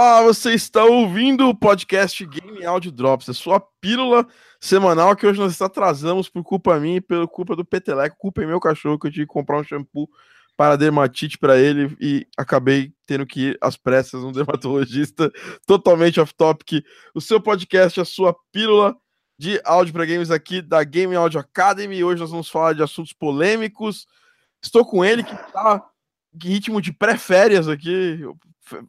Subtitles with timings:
[0.00, 4.24] Olá, você está ouvindo o podcast Game Audio Drops, a sua pílula
[4.60, 8.46] semanal que hoje nós atrasamos por culpa minha e pela culpa do Peteleco, culpa é
[8.46, 10.08] meu cachorro que eu tive que comprar um shampoo
[10.56, 15.32] para dermatite para ele e acabei tendo que ir às pressas um dermatologista
[15.66, 16.84] totalmente off topic.
[17.12, 18.96] O seu podcast, a sua pílula
[19.36, 22.04] de áudio para games aqui da Game Audio Academy.
[22.04, 24.06] Hoje nós vamos falar de assuntos polêmicos.
[24.62, 25.84] Estou com ele que está
[26.32, 28.20] em ritmo de pré-férias aqui.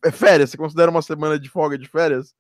[0.04, 0.50] É férias?
[0.50, 2.34] Você considera uma semana de folga de férias?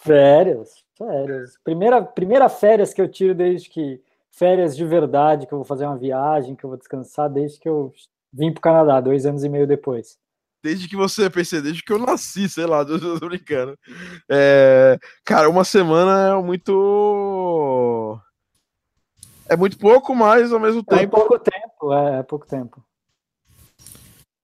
[0.00, 1.58] Férias, férias.
[1.64, 4.00] Primeira, primeira férias que eu tiro desde que.
[4.32, 7.68] Férias de verdade, que eu vou fazer uma viagem, que eu vou descansar desde que
[7.68, 7.92] eu
[8.32, 10.16] vim para o Canadá, dois anos e meio depois.
[10.62, 13.76] Desde que você pensei, desde que eu nasci, sei lá, tô, tô brincando.
[14.30, 18.20] É, cara, uma semana é muito.
[19.48, 21.02] É muito pouco, mas ao mesmo tempo.
[21.02, 22.84] É pouco tempo, é, é pouco tempo.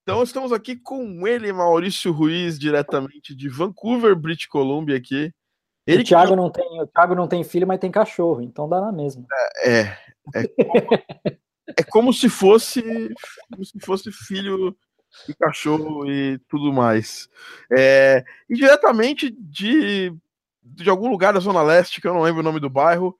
[0.06, 5.34] Então estamos aqui com ele, Maurício Ruiz, diretamente de Vancouver, British Columbia aqui.
[5.84, 6.36] Ele o, Thiago que...
[6.36, 9.26] não tem, o Thiago não tem filho, mas tem cachorro, então dá na mesma.
[9.64, 9.98] É, é,
[10.32, 10.88] é, como,
[11.76, 13.12] é como se fosse
[13.50, 14.76] como se fosse filho
[15.26, 17.28] de cachorro e tudo mais.
[17.76, 20.14] É, e diretamente de,
[20.62, 23.18] de algum lugar da Zona Leste, que eu não lembro o nome do bairro,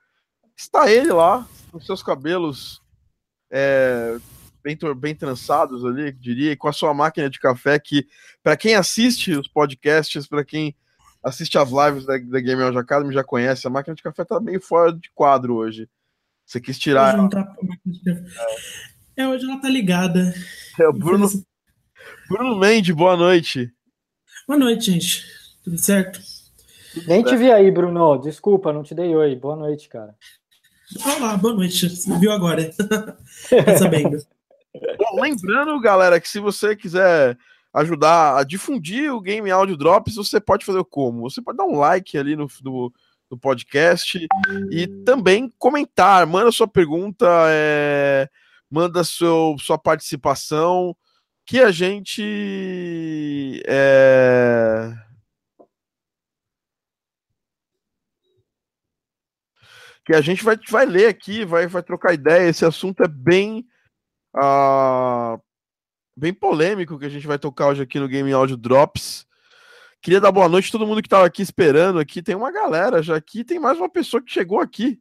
[0.56, 2.80] está ele lá, com seus cabelos
[3.50, 4.18] é,
[4.66, 8.08] bem, bem trançados ali, diria, e com a sua máquina de café, que
[8.42, 10.74] para quem assiste os podcasts, para quem
[11.22, 14.40] assiste as lives da, da Game Audio Academy já conhece, a máquina de café tá
[14.40, 15.88] meio fora de quadro hoje.
[16.44, 17.14] Você quis tirar.
[17.14, 17.54] Hoje não tá...
[19.16, 19.22] é.
[19.22, 20.34] é, hoje ela tá ligada.
[20.80, 21.28] É o Bruno,
[22.28, 23.72] Bruno Mendes, boa noite.
[24.48, 25.24] Boa noite, gente.
[25.62, 26.20] Tudo certo?
[27.06, 28.18] Nem te vi aí, Bruno.
[28.18, 29.36] Desculpa, não te dei oi.
[29.36, 30.14] Boa noite, cara.
[31.04, 31.88] Olá, boa noite.
[31.88, 32.70] Você viu agora?
[33.64, 34.18] tá sabendo.
[34.98, 37.36] Bom, lembrando, galera, que se você quiser
[37.72, 41.28] ajudar a difundir o Game Audio Drops, você pode fazer como?
[41.28, 42.92] Você pode dar um like ali no, no,
[43.30, 44.26] no podcast
[44.70, 46.26] e também comentar.
[46.26, 48.28] Manda sua pergunta, é,
[48.70, 50.96] manda seu, sua participação,
[51.44, 53.62] que a gente.
[53.66, 54.92] É,
[60.06, 62.48] que a gente vai, vai ler aqui, vai, vai trocar ideia.
[62.48, 63.66] Esse assunto é bem
[64.36, 65.40] uh,
[66.16, 69.26] bem polêmico que a gente vai tocar hoje aqui no Game Audio Drops.
[70.02, 72.22] Queria dar boa noite a todo mundo que estava aqui esperando aqui.
[72.22, 75.00] Tem uma galera já aqui, tem mais uma pessoa que chegou aqui.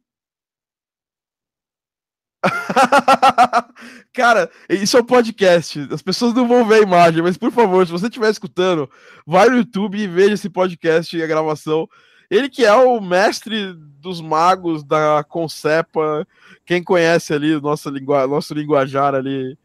[4.12, 5.88] Cara, isso é um podcast.
[5.92, 8.90] As pessoas não vão ver a imagem, mas por favor, se você estiver escutando,
[9.26, 11.88] vai no YouTube e veja esse podcast e a gravação.
[12.30, 16.26] Ele que é o mestre dos magos da Concepa,
[16.64, 18.26] quem conhece ali o nosso, lingu...
[18.26, 19.56] nosso linguajar ali,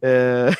[0.00, 0.50] é...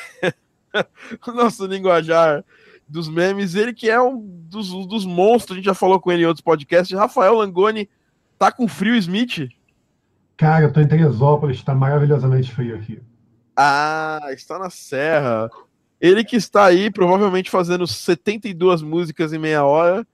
[1.27, 2.43] o nosso linguajar
[2.87, 6.23] dos memes, ele que é um dos, dos monstros, a gente já falou com ele
[6.23, 7.89] em outros podcasts, Rafael Langoni,
[8.37, 9.49] tá com frio, Smith?
[10.35, 12.99] Cara, eu tô em Teresópolis, tá maravilhosamente frio aqui.
[13.55, 15.49] Ah, está na serra.
[15.99, 20.05] Ele que está aí, provavelmente fazendo 72 músicas em meia hora,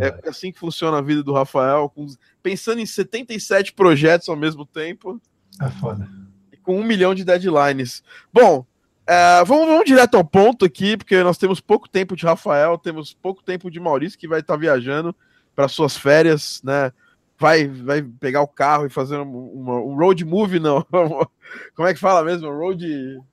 [0.00, 2.06] é assim que funciona a vida do Rafael, com,
[2.42, 5.20] pensando em 77 projetos ao mesmo tempo.
[5.60, 6.08] É foda.
[6.52, 8.02] E com um milhão de deadlines.
[8.32, 8.66] Bom,
[9.06, 13.12] é, vamos, vamos, direto ao ponto aqui, porque nós temos pouco tempo de Rafael, temos
[13.12, 15.14] pouco tempo de Maurício, que vai estar tá viajando
[15.54, 16.92] para suas férias, né?
[17.36, 20.86] Vai, vai pegar o carro e fazer uma, um road movie, não.
[21.74, 22.48] Como é que fala mesmo?
[22.50, 22.86] Road.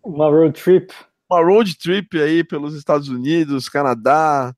[0.03, 0.93] Uma road trip.
[1.29, 4.55] Uma road trip aí pelos Estados Unidos, Canadá.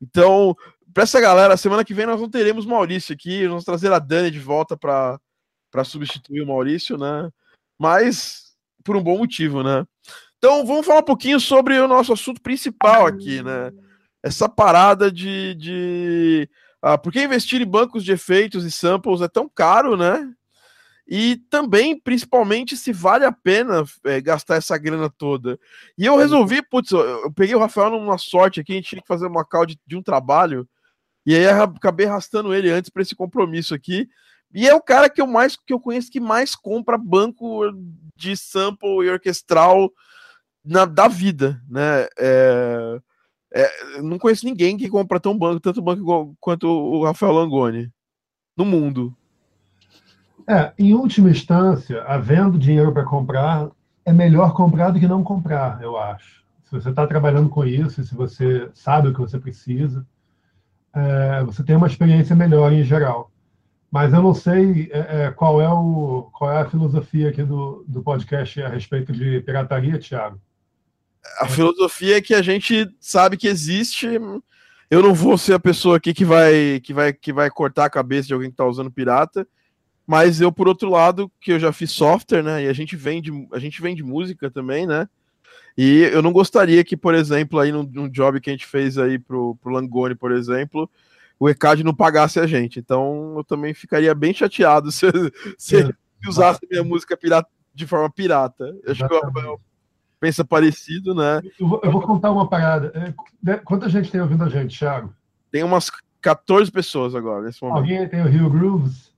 [0.00, 0.54] Então,
[0.96, 4.30] para essa galera, semana que vem nós não teremos Maurício aqui, vamos trazer a Dani
[4.30, 7.30] de volta para substituir o Maurício, né?
[7.78, 9.84] Mas por um bom motivo, né?
[10.38, 13.72] Então vamos falar um pouquinho sobre o nosso assunto principal aqui, né?
[14.22, 15.54] Essa parada de.
[15.56, 16.48] de
[16.80, 20.32] ah, investir em bancos de efeitos e samples é tão caro, né?
[21.06, 25.60] E também, principalmente, se vale a pena é, gastar essa grana toda.
[25.98, 29.02] E eu resolvi, putz, eu, eu peguei o Rafael numa sorte aqui, a gente tinha
[29.02, 30.66] que fazer uma call de, de um trabalho.
[31.26, 34.08] E aí acabei arrastando ele antes para esse compromisso aqui.
[34.54, 37.62] E é o cara que eu mais que eu conheço que mais compra banco
[38.16, 39.90] de sample e orquestral
[40.64, 42.06] na, da vida, né?
[42.16, 43.00] É,
[43.52, 47.90] é, não conheço ninguém que compra tão banco, tanto banco quanto o Rafael Langoni
[48.56, 49.14] no mundo.
[50.48, 53.68] É, em última instância, havendo dinheiro para comprar,
[54.04, 56.44] é melhor comprar do que não comprar, eu acho.
[56.64, 60.06] Se você está trabalhando com isso, se você sabe o que você precisa,
[60.96, 63.30] é, você tem uma experiência melhor em geral.
[63.90, 67.84] Mas eu não sei é, é, qual, é o, qual é a filosofia aqui do,
[67.86, 70.40] do podcast a respeito de pirataria, Thiago.
[71.38, 74.08] A filosofia é que a gente sabe que existe,
[74.90, 77.90] Eu não vou ser a pessoa aqui que vai, que vai, que vai cortar a
[77.90, 79.46] cabeça de alguém que tá usando pirata.
[80.06, 82.64] Mas eu, por outro lado, que eu já fiz software, né?
[82.64, 85.08] E a gente vende, a gente vende música também, né?
[85.76, 88.96] E eu não gostaria que, por exemplo, aí num, num job que a gente fez
[88.96, 90.88] aí pro, pro Langoni, por exemplo,
[91.38, 92.78] o ECAD não pagasse a gente.
[92.78, 95.06] Então eu também ficaria bem chateado se,
[95.58, 95.90] se é.
[96.26, 98.74] usasse minha música pirata, de forma pirata.
[98.86, 99.60] Acho que o Rafael
[100.18, 101.42] pensa parecido, né?
[101.60, 102.90] Eu vou, eu vou, contar uma parada.
[102.94, 105.14] É, né, quanta gente tem ouvindo a gente, Thiago?
[105.50, 105.90] Tem umas
[106.22, 107.78] 14 pessoas agora, nesse momento.
[107.78, 109.14] Alguém tem o Rio Grooves?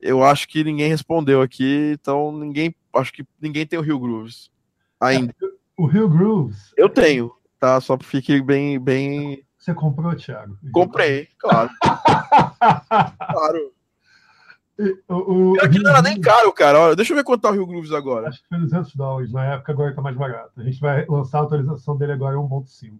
[0.00, 2.72] Eu acho que ninguém respondeu aqui, então ninguém.
[2.94, 4.48] Acho que ninguém tem o Rio Grooves
[5.00, 5.34] ainda.
[5.76, 6.72] O Rio Grooves.
[6.76, 7.80] Eu tenho, tá?
[7.80, 9.44] Só fique bem, bem.
[9.58, 10.56] Você comprou, Thiago?
[10.72, 11.70] Comprei, claro.
[11.82, 13.72] claro.
[15.08, 16.78] O, o, Aqui não era nem caro, cara.
[16.78, 18.28] Olha, deixa eu ver quanto tá o Rio Grooves agora.
[18.28, 19.32] Acho que foi 200 dólares.
[19.32, 20.52] Na época, agora tá mais barato.
[20.56, 22.92] A gente vai lançar a atualização dele agora 1.5.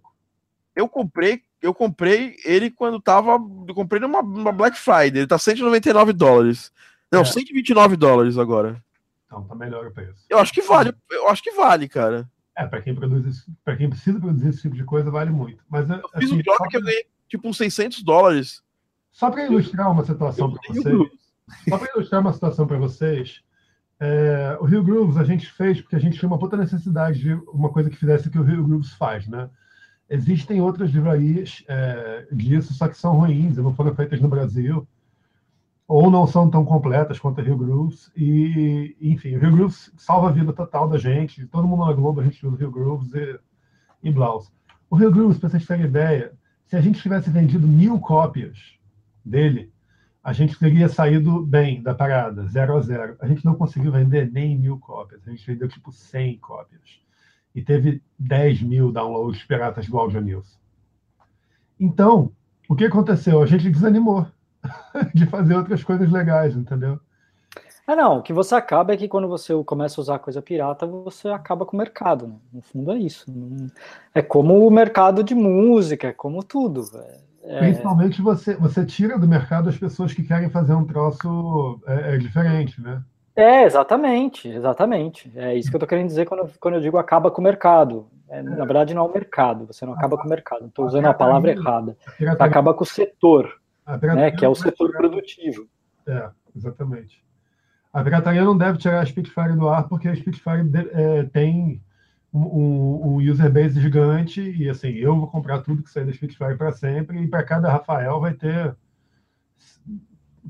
[0.75, 3.39] Eu comprei, eu comprei ele quando tava.
[3.67, 5.21] Eu comprei numa, numa Black Friday.
[5.21, 6.73] Ele tá 199 dólares.
[7.11, 7.25] Não, é.
[7.25, 8.83] 129 dólares agora.
[9.28, 10.25] Então tá melhor o preço.
[10.28, 12.28] Eu acho que vale, eu acho que vale, cara.
[12.56, 15.62] É, para quem produz, para quem precisa produzir esse tipo de coisa, vale muito.
[15.69, 18.62] Mas eu fiz assim, um job que eu ganhei tipo uns 600 dólares.
[19.12, 21.10] Só para ilustrar uma situação para vocês,
[21.69, 23.42] só para ilustrar uma situação para vocês,
[24.00, 27.34] é, o Rio Grooves a gente fez porque a gente tinha uma puta necessidade de
[27.34, 29.50] uma coisa que fizesse o que o Rio Grooves faz, né?
[30.08, 34.88] Existem outras livrarias é, disso, só que são ruins, não foram feitas no Brasil
[35.88, 38.12] ou não são tão completas quanto a Rio Grooves.
[38.14, 41.46] E, enfim, o Rio Grooves salva a vida total da gente.
[41.46, 43.40] Todo mundo na Globo a gente usa o Rio Grooves e,
[44.02, 44.52] e Blaus.
[44.90, 46.35] O Rio Grooves, para vocês terem ideia,
[46.67, 48.58] se a gente tivesse vendido mil cópias
[49.25, 49.73] dele,
[50.23, 53.17] a gente teria saído bem da parada, zero a zero.
[53.19, 57.00] A gente não conseguiu vender nem mil cópias, a gente vendeu tipo 100 cópias.
[57.55, 60.61] E teve 10 mil downloads piratas do Audio News.
[61.81, 62.31] Então,
[62.69, 63.43] o que aconteceu?
[63.43, 64.26] A gente desanimou
[65.14, 67.00] de fazer outras coisas legais, entendeu?
[67.88, 70.87] É, não, o que você acaba é que quando você começa a usar coisa pirata,
[70.87, 72.34] você acaba com o mercado, né?
[72.52, 73.25] No fundo é isso.
[74.14, 76.84] É como o mercado de música, é como tudo.
[77.44, 77.60] É...
[77.60, 82.19] Principalmente você, você tira do mercado as pessoas que querem fazer um troço é, é
[82.19, 83.02] diferente, né?
[83.34, 85.32] É, exatamente, exatamente.
[85.34, 88.06] É isso que eu tô querendo dizer quando, quando eu digo acaba com o mercado.
[88.28, 90.66] É, na verdade, não é o mercado, você não acaba com o mercado.
[90.66, 91.96] Estou usando a palavra errada.
[92.38, 93.57] Acaba com o setor
[93.96, 95.69] né, que é o setor produtivo.
[96.06, 97.25] É, exatamente.
[97.93, 101.82] A pirataria não deve tirar a Spitfire do ar, porque a Spitfire é, tem
[102.32, 106.56] um, um, user base gigante, e assim, eu vou comprar tudo que sair da Spitfire
[106.56, 108.76] para sempre, e para cada Rafael vai ter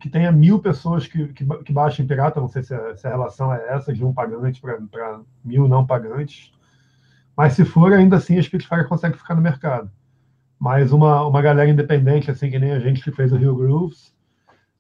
[0.01, 3.11] que tenha mil pessoas que, que, que baixem pirata, não sei se a, se a
[3.11, 6.53] relação é essa, de um pagante para mil não pagantes,
[7.37, 9.91] mas se for, ainda assim a Spitfire consegue ficar no mercado.
[10.59, 14.13] Mas uma, uma galera independente, assim, que nem a gente que fez o Rio Grooves,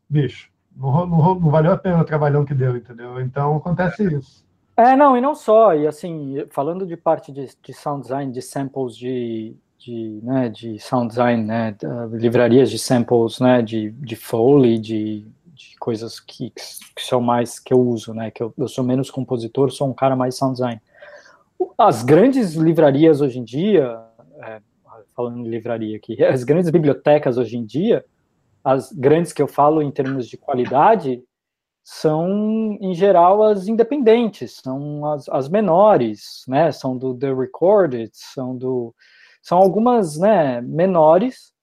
[0.08, 3.20] bicho, não, não, não valeu a pena o trabalhão que deu, entendeu?
[3.20, 4.46] Então acontece isso.
[4.76, 8.40] É, não, e não só, e assim, falando de parte de, de sound design, de
[8.40, 11.74] samples de, de, né, de sound design, né,
[12.12, 17.74] livrarias de samples, né, de, de Foley, de, de coisas que, que são mais que
[17.74, 20.80] eu uso, né, que eu, eu sou menos compositor, sou um cara mais sound design.
[21.76, 24.00] As grandes livrarias hoje em dia,
[24.44, 24.60] é,
[25.18, 28.04] falando em livraria aqui, as grandes bibliotecas hoje em dia,
[28.62, 31.24] as grandes que eu falo em termos de qualidade,
[31.82, 38.56] são, em geral, as independentes, são as, as menores, né, são do The Recorded, são
[38.56, 38.94] do...
[39.42, 41.54] São algumas, né, menores,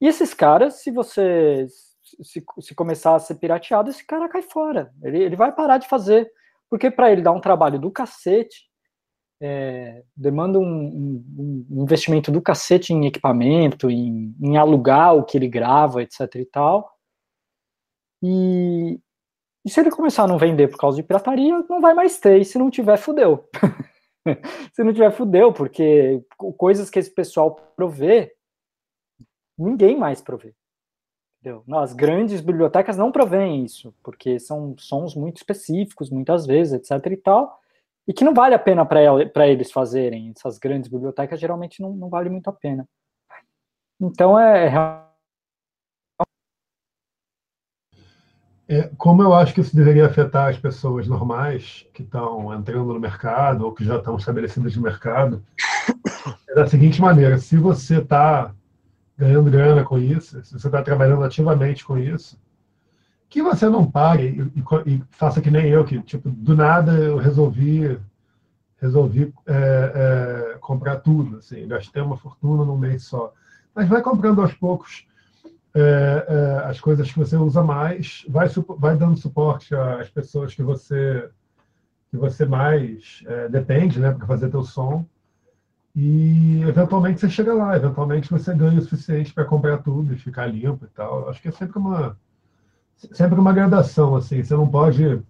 [0.00, 1.66] e esses caras, se você
[2.22, 5.88] se, se começar a ser pirateado, esse cara cai fora, ele, ele vai parar de
[5.88, 6.30] fazer,
[6.70, 8.69] porque para ele dar um trabalho do cacete,
[9.40, 15.48] é, demanda um, um, investimento do cacete em equipamento, em, em, alugar o que ele
[15.48, 16.94] grava, etc e tal.
[18.22, 19.00] E,
[19.64, 22.40] e, se ele começar a não vender por causa de pirataria, não vai mais ter,
[22.40, 23.48] e se não tiver, fudeu.
[24.74, 26.22] se não tiver, fudeu, porque
[26.58, 28.34] coisas que esse pessoal provê,
[29.58, 30.54] ninguém mais provê.
[31.40, 31.64] Entendeu?
[31.78, 37.16] As grandes bibliotecas não provêm isso, porque são sons muito específicos, muitas vezes, etc e
[37.16, 37.59] tal,
[38.10, 40.32] e que não vale a pena para eles fazerem.
[40.36, 42.84] Essas grandes bibliotecas geralmente não, não vale muito a pena.
[44.00, 44.66] Então é,
[48.68, 48.90] é, é.
[48.98, 53.64] Como eu acho que isso deveria afetar as pessoas normais que estão entrando no mercado
[53.64, 55.46] ou que já estão estabelecidas no mercado,
[56.48, 58.52] é da seguinte maneira: se você está
[59.16, 62.36] ganhando grana com isso, se você está trabalhando ativamente com isso,
[63.30, 67.16] que você não pare e, e, faça que nem eu, que tipo, do nada eu
[67.16, 67.98] resolvi
[68.80, 71.36] resolvi é, é, comprar tudo.
[71.36, 73.32] Assim, gastei uma fortuna num mês só.
[73.74, 75.06] Mas vai comprando aos poucos
[75.74, 80.62] é, é, as coisas que você usa mais, vai, vai dando suporte às pessoas que
[80.62, 81.30] você
[82.10, 85.06] que você mais é, depende, né, para fazer teu som.
[85.94, 90.46] E eventualmente você chega lá, eventualmente você ganha o suficiente para comprar tudo e ficar
[90.46, 91.28] limpo e tal.
[91.28, 92.16] Acho que é sempre uma
[93.12, 94.42] sempre uma gradação assim.
[94.42, 95.20] Você não pode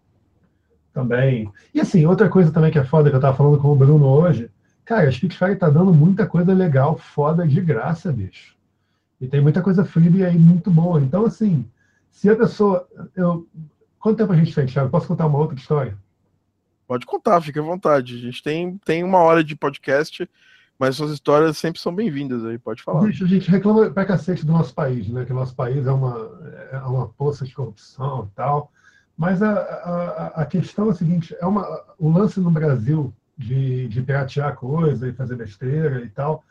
[0.92, 1.50] também.
[1.74, 4.06] E assim, outra coisa também que é foda que eu tava falando com o Bruno
[4.06, 4.50] hoje,
[4.84, 8.56] cara, a Spitfire tá dando muita coisa legal, foda de graça, bicho.
[9.20, 11.00] E tem muita coisa freebie aí muito boa.
[11.00, 11.64] Então, assim,
[12.10, 12.88] se a pessoa.
[13.14, 13.46] Eu...
[13.98, 14.90] Quanto tempo a gente tem, Thiago?
[14.90, 15.96] Posso contar uma outra história?
[16.86, 18.16] Pode contar, fique à vontade.
[18.16, 20.26] A gente tem, tem uma hora de podcast,
[20.80, 23.02] mas suas histórias sempre são bem-vindas aí, pode falar.
[23.02, 25.24] Bicho, a gente reclama pra cacete do nosso país, né?
[25.26, 26.40] Que o nosso país é uma,
[26.72, 28.72] é uma poça de corrupção e tal.
[29.16, 31.66] Mas a, a, a questão é a seguinte: é uma,
[31.98, 36.42] o lance no Brasil de, de piratear coisa e fazer besteira e tal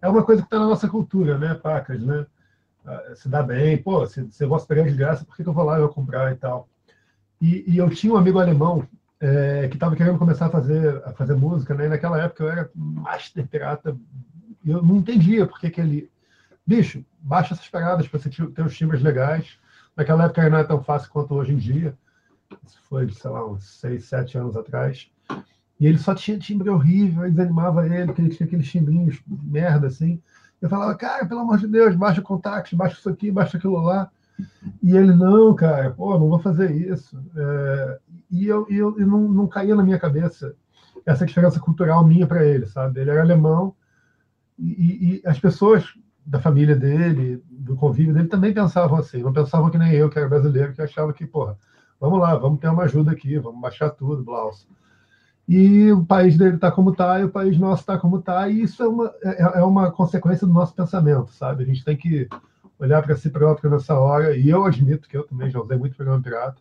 [0.00, 2.26] é uma coisa que está na nossa cultura, né, pacas, né?
[2.84, 5.48] Ah, se dá bem, pô, se, se eu posso pegar de graça, por que, que
[5.48, 6.68] eu vou lá vou comprar e tal?
[7.40, 8.86] E, e eu tinha um amigo alemão
[9.20, 11.86] é, que estava querendo começar a fazer, a fazer música, né?
[11.86, 13.96] E naquela época eu era master pirata
[14.64, 16.10] e eu não entendia por que, que ele.
[16.66, 19.58] Bicho, baixa essas paradas para você ter os timbres legais.
[19.96, 21.96] Naquela época não é tão fácil quanto hoje em dia.
[22.66, 25.10] Isso foi, sei lá, uns seis, sete anos atrás.
[25.78, 29.86] E ele só tinha timbre horrível, aí desanimava ele, porque ele tinha aqueles timbrinhos merda,
[29.86, 30.20] assim.
[30.60, 33.78] Eu falava, cara, pelo amor de Deus, baixa o contact, baixa isso aqui, baixa aquilo
[33.78, 34.10] lá.
[34.82, 37.18] E ele, não, cara, pô, não vou fazer isso.
[37.36, 37.98] É,
[38.30, 40.54] e eu, eu, eu não, não caía na minha cabeça
[41.04, 43.00] essa diferença cultural minha para ele, sabe?
[43.00, 43.74] Ele era alemão
[44.58, 45.84] e, e, as pessoas
[46.24, 49.22] da família dele, do convívio dele, também pensavam assim.
[49.22, 51.56] Não pensavam que nem eu, que era brasileiro, que achava que, porra,
[52.00, 54.66] vamos lá, vamos ter uma ajuda aqui, vamos baixar tudo, Blaus
[55.48, 58.62] e o país dele está como está, e o país nosso está como está, e
[58.62, 61.62] isso é uma, é, é, uma consequência do nosso pensamento, sabe?
[61.62, 62.28] A gente tem que
[62.78, 65.96] olhar para si próprio nessa hora, e eu admito que eu também já usei muito
[65.96, 66.60] programa pirata.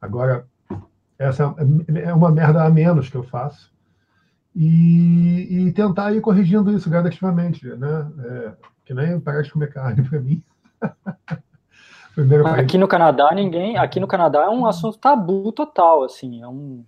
[0.00, 0.46] Agora,
[1.18, 1.54] essa
[1.94, 3.72] é uma merda a menos que eu faço.
[4.54, 8.12] E, e tentar ir corrigindo isso gradativamente, né?
[8.24, 8.52] É,
[8.84, 10.42] que nem parar de comer carne para mim.
[12.56, 13.76] aqui no Canadá, ninguém.
[13.76, 16.40] Aqui no Canadá é um assunto tabu total, assim.
[16.42, 16.84] É um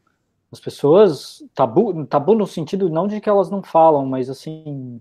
[0.53, 5.01] as pessoas, tabu, tabu no sentido não de que elas não falam, mas assim,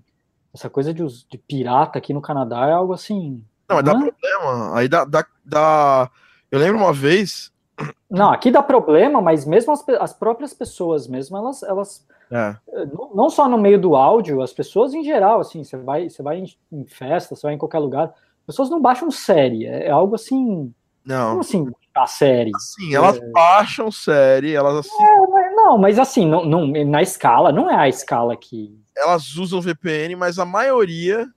[0.55, 3.43] essa coisa de, de pirata aqui no Canadá é algo assim.
[3.67, 4.77] Não, mas dá problema.
[4.77, 6.09] Aí dá, dá, dá.
[6.49, 7.51] Eu lembro uma vez.
[8.09, 12.55] Não, aqui dá problema, mas mesmo as, as próprias pessoas mesmo, elas, elas é.
[12.93, 16.23] não, não, só no meio do áudio, as pessoas em geral, assim, você vai, você
[16.23, 19.87] vai em, em festa, você vai em qualquer lugar, as pessoas não baixam série, é,
[19.87, 20.73] é algo assim.
[21.03, 21.29] Não.
[21.31, 22.51] Como assim, a série?
[22.57, 23.31] Sim, elas é...
[23.31, 25.03] baixam série, elas assim.
[25.03, 28.79] É, mas, não, mas assim, não, não, na escala, não é a escala que.
[28.95, 31.27] Elas usam VPN, mas a maioria,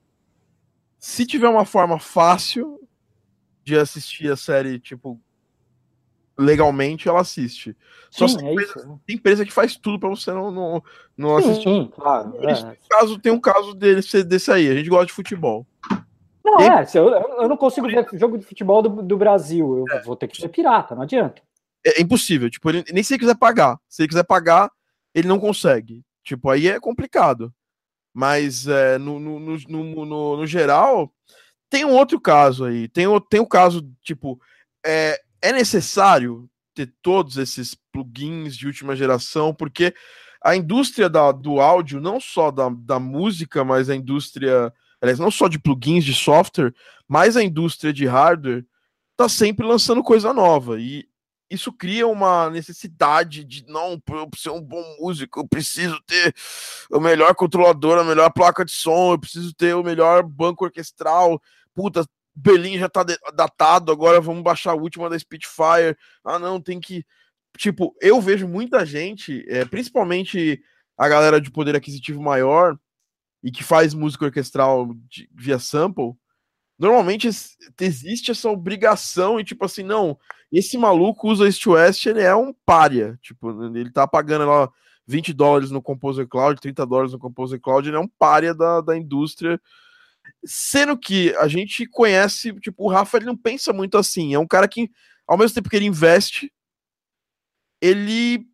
[0.97, 2.79] se tiver uma forma fácil
[3.63, 5.19] de assistir a série, tipo,
[6.37, 7.75] legalmente, ela assiste.
[8.09, 9.01] Só sim, é empresa, isso.
[9.05, 10.83] tem empresa que faz tudo para você não, não,
[11.17, 11.69] não sim, assistir.
[11.69, 12.33] Sim, claro.
[12.49, 12.77] É.
[12.89, 15.67] Caso, tem um caso dele, desse aí, a gente gosta de futebol.
[16.43, 19.85] Não, é, eu, eu não consigo ver jogo de futebol do, do Brasil.
[19.85, 20.01] Eu é.
[20.01, 21.41] vou ter que ser pirata, não adianta.
[21.85, 22.49] É, é impossível.
[22.49, 23.77] Tipo, ele, nem se ele quiser pagar.
[23.87, 24.71] Se ele quiser pagar,
[25.13, 26.03] ele não consegue.
[26.23, 27.53] Tipo, aí é complicado.
[28.13, 31.13] Mas é, no, no, no, no, no geral,
[31.69, 32.87] tem um outro caso aí.
[32.87, 34.39] Tem o, tem o caso, tipo,
[34.85, 39.93] é, é necessário ter todos esses plugins de última geração, porque
[40.43, 45.31] a indústria da, do áudio, não só da, da música, mas a indústria aliás, não
[45.31, 46.73] só de plugins de software,
[47.07, 48.65] mas a indústria de hardware
[49.11, 50.79] está sempre lançando coisa nova.
[50.79, 51.07] E
[51.49, 56.33] isso cria uma necessidade de não, eu ser um bom músico, eu preciso ter
[56.91, 61.41] o melhor controlador, a melhor placa de som, eu preciso ter o melhor banco orquestral.
[61.73, 63.03] Puta, Berlim já tá
[63.33, 65.97] datado, agora vamos baixar a última da Spitfire.
[66.23, 67.05] Ah, não, tem que.
[67.57, 70.61] Tipo, eu vejo muita gente, é, principalmente
[70.97, 72.77] a galera de poder aquisitivo maior,
[73.43, 76.13] e que faz música orquestral de, via sample,
[76.79, 77.29] normalmente
[77.81, 80.17] existe essa obrigação e tipo assim, não,
[80.49, 84.71] esse maluco usa East West, ele é um pária, tipo, ele tá pagando lá
[85.05, 88.79] 20 dólares no Composer Cloud, 30 dólares no Composer Cloud, ele é um pária da,
[88.79, 89.59] da indústria,
[90.45, 94.47] sendo que a gente conhece, tipo, o Rafa, ele não pensa muito assim, é um
[94.47, 94.89] cara que,
[95.27, 96.51] ao mesmo tempo que ele investe,
[97.81, 98.47] ele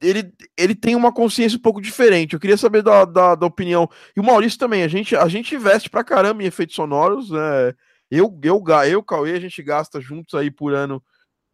[0.00, 2.34] ele, ele tem uma consciência um pouco diferente.
[2.34, 3.88] Eu queria saber da, da, da opinião.
[4.16, 7.30] E o Maurício também, a gente, a gente investe pra caramba em efeitos sonoros.
[7.30, 7.74] Né?
[8.10, 11.02] Eu, eu, eu, Cauê, a gente gasta juntos aí por ano,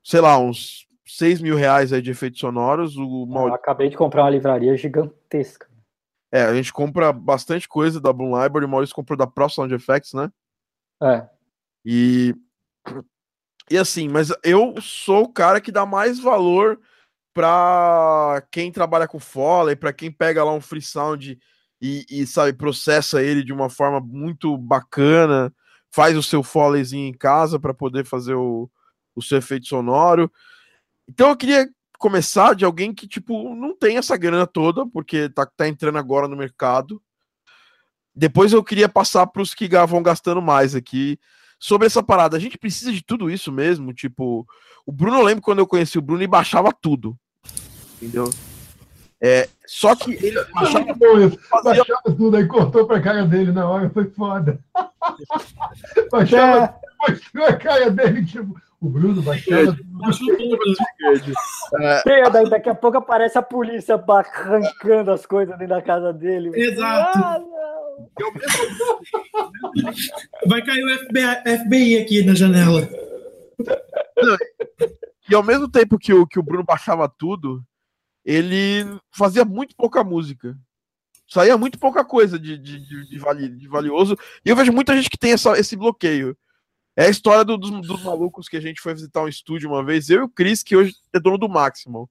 [0.04, 2.96] sei lá, uns 6 mil reais aí de efeitos sonoros.
[2.96, 3.50] O Maurício...
[3.50, 5.70] Eu acabei de comprar uma livraria gigantesca.
[6.32, 9.72] É, a gente compra bastante coisa da Bloom Library, o Maurício comprou da Pro Sound
[9.74, 10.32] Effects, né?
[11.02, 11.28] É.
[11.84, 12.34] E.
[13.70, 16.80] E assim, mas eu sou o cara que dá mais valor
[17.34, 21.38] para quem trabalha com Foley, para quem pega lá um free sound
[21.80, 25.52] e, e, sabe, processa ele de uma forma muito bacana,
[25.90, 28.70] faz o seu Foleyzinho em casa para poder fazer o,
[29.16, 30.30] o seu efeito sonoro.
[31.08, 35.46] Então eu queria começar de alguém que, tipo, não tem essa grana toda, porque tá,
[35.46, 37.02] tá entrando agora no mercado.
[38.14, 41.18] Depois eu queria passar para os que vão gastando mais aqui
[41.62, 42.36] sobre essa parada.
[42.36, 43.94] A gente precisa de tudo isso mesmo.
[43.94, 44.44] Tipo,
[44.84, 47.16] o Bruno, eu lembro quando eu conheci o Bruno e baixava tudo.
[47.96, 48.28] Entendeu?
[49.20, 50.84] É, só que ele baixava,
[51.48, 51.62] fazia...
[51.62, 54.58] baixava tudo, aí cortou pra cara dele na hora, foi foda.
[56.10, 57.10] baixava, é.
[57.12, 59.92] mostrou a cara dele, tipo, o Bruno baixava tudo.
[61.80, 62.28] É.
[62.50, 66.50] Daqui a pouco aparece a polícia arrancando as coisas dentro da casa dele.
[66.54, 67.18] Exato.
[67.18, 67.40] Ah,
[70.46, 72.80] Vai cair o FBI, FBI aqui na janela.
[74.16, 74.36] Não,
[75.30, 77.64] e ao mesmo tempo que o, que o Bruno baixava tudo,
[78.24, 80.56] ele fazia muito pouca música.
[81.28, 84.16] Saía muito pouca coisa de, de, de, de valioso.
[84.44, 86.36] E eu vejo muita gente que tem essa, esse bloqueio.
[86.96, 89.84] É a história do, dos, dos, malucos que a gente foi visitar um estúdio uma
[89.84, 92.08] vez, eu e o Chris, que hoje é dono do Maximal.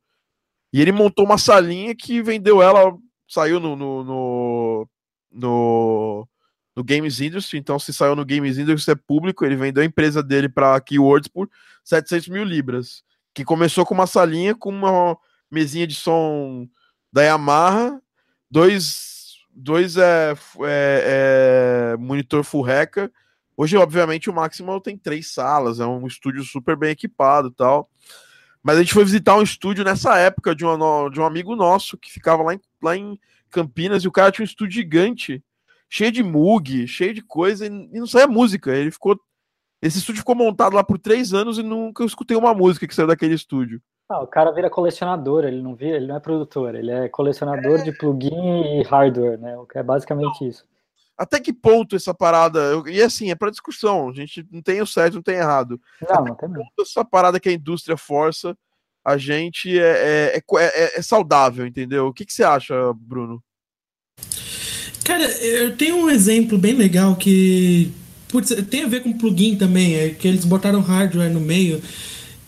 [0.73, 2.97] E ele montou uma salinha que vendeu ela,
[3.27, 4.89] saiu no, no, no,
[5.31, 6.27] no,
[6.75, 7.59] no Games Industry.
[7.59, 9.45] Então, se saiu no Games Industry, é público.
[9.45, 11.49] Ele vendeu a empresa dele para Keywords por
[11.83, 13.03] 700 mil libras.
[13.33, 15.17] Que começou com uma salinha com uma
[15.49, 16.67] mesinha de som
[17.11, 18.01] da Yamaha,
[18.49, 23.11] dois, dois é, é, é monitor full reca.
[23.55, 27.89] Hoje, obviamente, o Maximal tem três salas, é um estúdio super bem equipado tal.
[28.63, 31.97] Mas a gente foi visitar um estúdio nessa época de, uma, de um amigo nosso
[31.97, 35.43] que ficava lá em, lá em Campinas e o cara tinha um estúdio gigante,
[35.89, 38.75] cheio de mug, cheio de coisa, e, e não saía música.
[38.75, 39.19] Ele ficou.
[39.81, 43.07] Esse estúdio ficou montado lá por três anos e nunca escutei uma música que saiu
[43.07, 43.81] daquele estúdio.
[44.07, 47.79] Ah, o cara vira colecionador, ele não vira, ele não é produtor, ele é colecionador
[47.79, 47.83] é...
[47.83, 49.55] de plugin e hardware, né?
[49.73, 50.49] É basicamente não.
[50.49, 50.65] isso.
[51.21, 52.59] Até que ponto essa parada.
[52.59, 54.09] Eu, e assim, é para discussão.
[54.09, 55.79] A gente não tem o certo, não tem errado.
[56.01, 56.67] Não, Até não tem mesmo.
[56.79, 58.57] Essa parada que a indústria força,
[59.05, 62.07] a gente é, é, é, é, é saudável, entendeu?
[62.07, 63.39] O que, que você acha, Bruno?
[65.05, 67.93] Cara, eu tenho um exemplo bem legal que
[68.27, 71.79] putz, tem a ver com plugin também, é que eles botaram hardware no meio.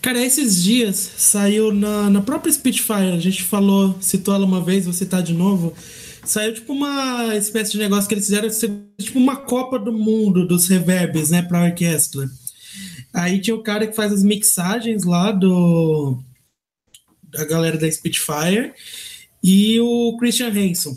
[0.02, 4.84] Cara, esses dias saiu na, na própria Spitfire, a gente falou, citou ela uma vez,
[4.84, 5.72] vou citar de novo.
[6.24, 8.48] Saiu tipo uma espécie de negócio que eles fizeram,
[8.98, 12.28] tipo uma Copa do Mundo dos reverbs, né, pra orquestra.
[13.12, 16.18] Aí tinha o cara que faz as mixagens lá do.
[17.22, 18.72] da galera da Spitfire
[19.42, 20.96] e o Christian Hanson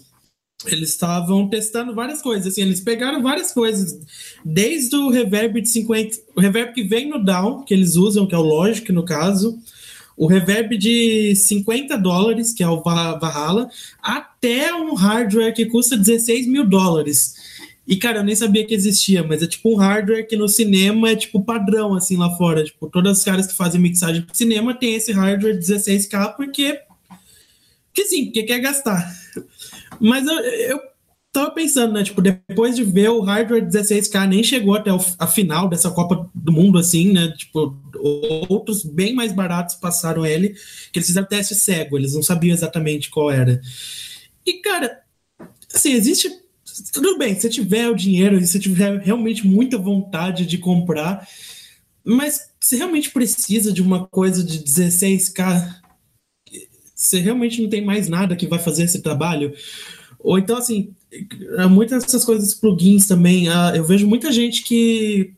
[0.66, 4.00] eles estavam testando várias coisas, assim, eles pegaram várias coisas,
[4.44, 8.34] desde o reverb de 50, o reverb que vem no down, que eles usam, que
[8.34, 9.60] é o Logic no caso,
[10.18, 13.70] o reverb de 50 dólares, que é o Valhalla,
[14.02, 17.36] até um hardware que custa 16 mil dólares.
[17.88, 21.12] E, cara, eu nem sabia que existia, mas é tipo um hardware que no cinema
[21.12, 22.64] é tipo padrão, assim, lá fora.
[22.64, 26.82] Tipo, todas as caras que fazem mixagem pro cinema tem esse hardware 16K porque...
[27.88, 29.16] Porque sim, porque quer gastar.
[30.00, 30.80] Mas eu, eu
[31.38, 32.04] tava pensando, né?
[32.04, 36.52] Tipo, depois de ver o hardware 16K nem chegou até a final dessa Copa do
[36.52, 37.32] Mundo, assim, né?
[37.38, 37.78] Tipo,
[38.50, 40.50] outros bem mais baratos passaram ele,
[40.92, 43.62] que eles fizeram teste cego, eles não sabiam exatamente qual era.
[44.46, 45.00] E, cara,
[45.74, 46.30] assim, existe.
[46.92, 51.28] Tudo bem, se tiver o dinheiro, se tiver realmente muita vontade de comprar,
[52.04, 55.82] mas você realmente precisa de uma coisa de 16K
[56.98, 59.54] você realmente não tem mais nada que vai fazer esse trabalho.
[60.20, 60.96] Ou então, assim,
[61.70, 65.34] muitas dessas coisas, plugins também, uh, eu vejo muita gente que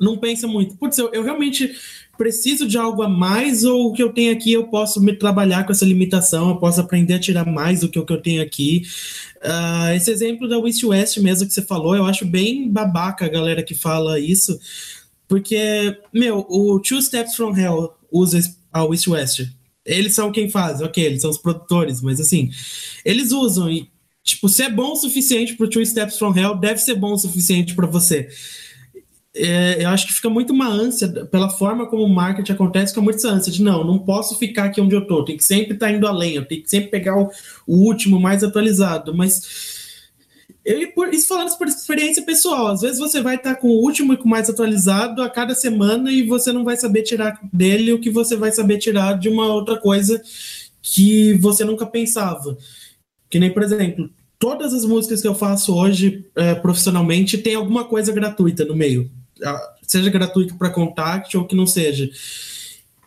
[0.00, 0.76] não pensa muito.
[0.76, 1.74] Putz, eu, eu, realmente
[2.16, 5.64] preciso de algo a mais ou o que eu tenho aqui eu posso me trabalhar
[5.64, 8.42] com essa limitação, eu posso aprender a tirar mais do que o que eu tenho
[8.42, 8.82] aqui.
[9.42, 13.28] Uh, esse exemplo da West West mesmo que você falou, eu acho bem babaca a
[13.28, 14.58] galera que fala isso,
[15.26, 18.38] porque, meu, o Two Steps From Hell usa
[18.72, 19.42] a West West
[19.84, 22.50] eles são quem faz, ok, eles são os produtores, mas assim,
[23.04, 23.68] eles usam
[24.22, 27.18] tipo, se é bom o suficiente pro Two Steps from Hell, deve ser bom o
[27.18, 28.28] suficiente para você.
[29.34, 33.00] É, eu acho que fica muito uma ânsia, pela forma como o marketing acontece, fica
[33.00, 35.74] muito essa ânsia de não, não posso ficar aqui onde eu tô, tem que sempre
[35.74, 37.30] estar tá indo além, eu tenho que sempre pegar o,
[37.64, 39.78] o último, mais atualizado, mas
[40.64, 44.12] eu, por, isso falando por experiência pessoal, às vezes você vai estar com o último
[44.12, 47.92] e com o mais atualizado a cada semana e você não vai saber tirar dele
[47.92, 50.20] o que você vai saber tirar de uma outra coisa
[50.82, 52.58] que você nunca pensava.
[53.30, 57.84] Que nem, por exemplo, todas as músicas que eu faço hoje é, profissionalmente tem alguma
[57.84, 59.10] coisa gratuita no meio.
[59.42, 62.10] Ah, seja gratuito para contact ou que não seja.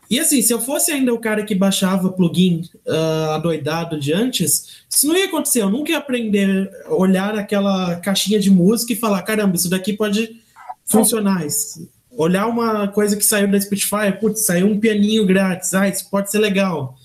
[0.09, 4.83] E assim, se eu fosse ainda o cara que baixava plugin uh, adoidado de antes,
[4.87, 5.63] isso não ia acontecer.
[5.63, 9.93] Eu nunca ia aprender a olhar aquela caixinha de música e falar: caramba, isso daqui
[9.93, 10.39] pode
[10.85, 11.45] funcionar.
[11.45, 11.89] Isso.
[12.11, 16.29] Olhar uma coisa que saiu da Spotify, putz, saiu um pianinho grátis, ah, isso pode
[16.29, 16.95] ser legal.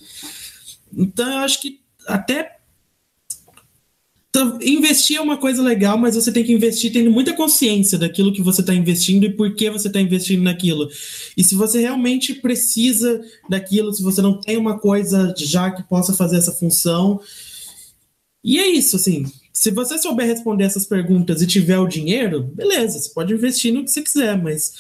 [0.95, 2.58] Então eu acho que até
[4.63, 8.43] investir é uma coisa legal, mas você tem que investir tendo muita consciência daquilo que
[8.43, 10.89] você está investindo e por que você está investindo naquilo.
[11.37, 16.13] E se você realmente precisa daquilo, se você não tem uma coisa já que possa
[16.13, 17.21] fazer essa função.
[18.43, 19.25] E é isso, assim.
[19.53, 23.85] Se você souber responder essas perguntas e tiver o dinheiro, beleza, você pode investir no
[23.85, 24.73] que você quiser, mas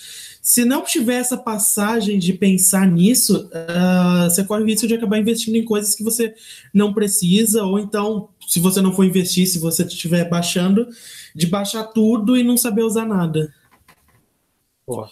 [0.49, 5.19] se não tiver essa passagem de pensar nisso, uh, você corre o risco de acabar
[5.19, 6.35] investindo em coisas que você
[6.73, 10.89] não precisa, ou então, se você não for investir, se você estiver baixando,
[11.35, 13.53] de baixar tudo e não saber usar nada.
[14.87, 15.07] Boa.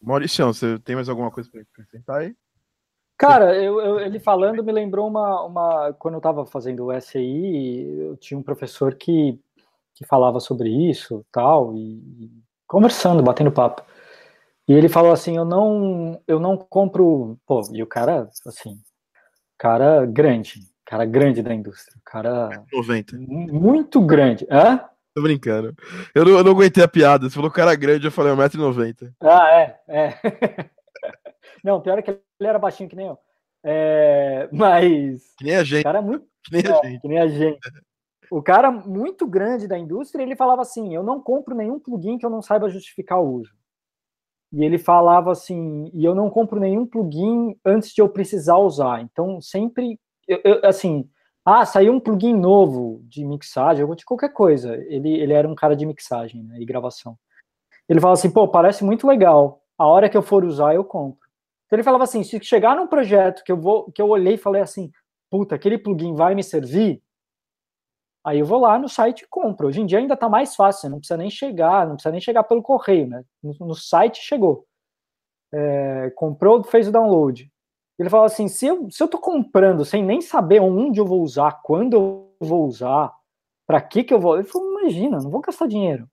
[0.00, 2.34] Maurício, você tem mais alguma coisa para acrescentar aí?
[3.18, 5.92] Cara, eu, eu, ele falando me lembrou uma, uma.
[5.98, 9.38] Quando eu estava fazendo o SAI, eu tinha um professor que,
[9.94, 12.30] que falava sobre isso tal, e
[12.66, 13.82] conversando, batendo papo.
[14.66, 18.80] E ele falou assim: "Eu não, eu não compro, pô, e o cara assim,
[19.58, 23.16] cara grande, cara grande da indústria, cara 90.
[23.18, 24.46] muito grande.
[24.50, 24.88] Hã?
[25.14, 25.74] Tô brincando.
[26.14, 27.28] Eu não, eu não aguentei a piada.
[27.28, 29.12] Você falou cara grande, eu falei 1,90m.
[29.20, 30.20] Ah, é, é.
[31.64, 33.18] não, pior é que ele era baixinho que nem eu.
[33.64, 35.34] É, mas.
[35.38, 35.82] Que nem a gente.
[35.82, 36.26] Cara muito.
[36.44, 37.00] Que nem a é, gente.
[37.00, 37.58] Que nem a gente.
[38.30, 42.26] O cara muito grande da indústria, ele falava assim: eu não compro nenhum plugin que
[42.26, 43.52] eu não saiba justificar o uso.
[44.52, 49.00] E ele falava assim: e eu não compro nenhum plugin antes de eu precisar usar.
[49.00, 51.08] Então, sempre, eu, eu, assim,
[51.44, 54.76] ah, saiu um plugin novo de mixagem, de qualquer coisa.
[54.88, 57.16] Ele, ele era um cara de mixagem né, e gravação.
[57.88, 59.62] Ele falava assim: pô, parece muito legal.
[59.78, 61.26] A hora que eu for usar, eu compro.
[61.66, 64.38] Então ele falava assim: se chegar num projeto que eu vou, que eu olhei e
[64.38, 64.90] falei assim,
[65.30, 67.02] puta, aquele plugin vai me servir,
[68.26, 69.68] Aí eu vou lá no site e compro.
[69.68, 72.42] Hoje em dia ainda está mais fácil, não precisa nem chegar, não precisa nem chegar
[72.42, 73.22] pelo correio, né?
[73.40, 74.66] No, no site chegou.
[75.54, 77.48] É, comprou, fez o download.
[77.98, 81.22] Ele fala assim: se eu, se eu tô comprando sem nem saber onde eu vou
[81.22, 83.12] usar, quando eu vou usar,
[83.66, 84.36] para que que eu vou.
[84.36, 86.08] Ele falou: imagina, não vou gastar dinheiro.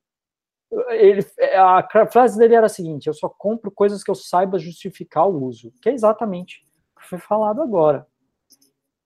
[0.89, 1.21] Ele,
[1.55, 5.43] a frase dele era a seguinte: eu só compro coisas que eu saiba justificar o
[5.43, 6.63] uso, que é exatamente
[6.95, 8.07] o que foi falado agora.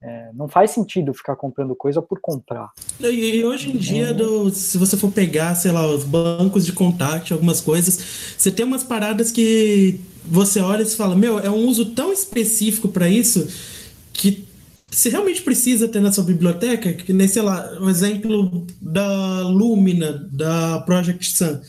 [0.02, 2.70] É, não faz sentido ficar comprando coisa por comprar.
[3.00, 7.34] E, hoje em dia, do, se você for pegar, sei lá, os bancos de contato,
[7.34, 8.00] algumas coisas,
[8.38, 12.90] você tem umas paradas que você olha e fala, meu, é um uso tão específico
[12.90, 13.48] para isso
[14.14, 14.48] que
[14.90, 20.28] você realmente precisa ter na sua biblioteca, que nem, sei lá, um exemplo da Lumina,
[20.32, 21.60] da Project Sun,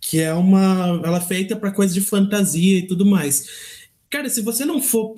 [0.00, 1.00] que é uma.
[1.04, 3.46] Ela é feita para coisas de fantasia e tudo mais.
[4.08, 5.14] Cara, se você não for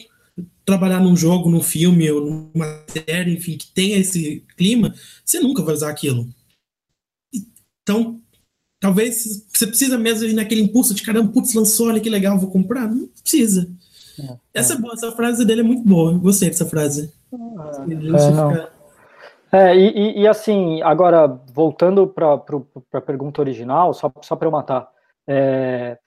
[0.65, 5.63] trabalhar num jogo, num filme ou numa série, enfim, que tenha esse clima, você nunca
[5.63, 6.29] vai usar aquilo.
[7.83, 8.21] Então,
[8.79, 12.51] talvez você precisa mesmo ir naquele impulso de caramba, putz, lançou, olha que legal, vou
[12.51, 12.89] comprar.
[12.89, 13.69] Não precisa.
[14.19, 14.77] É, essa, é.
[14.77, 16.17] Boa, essa frase dele é muito boa.
[16.19, 17.13] Gostei dessa frase.
[19.53, 22.35] É, é e, e, assim, agora, voltando para
[22.93, 24.89] a pergunta original, só, só para eu matar.
[25.27, 25.99] É,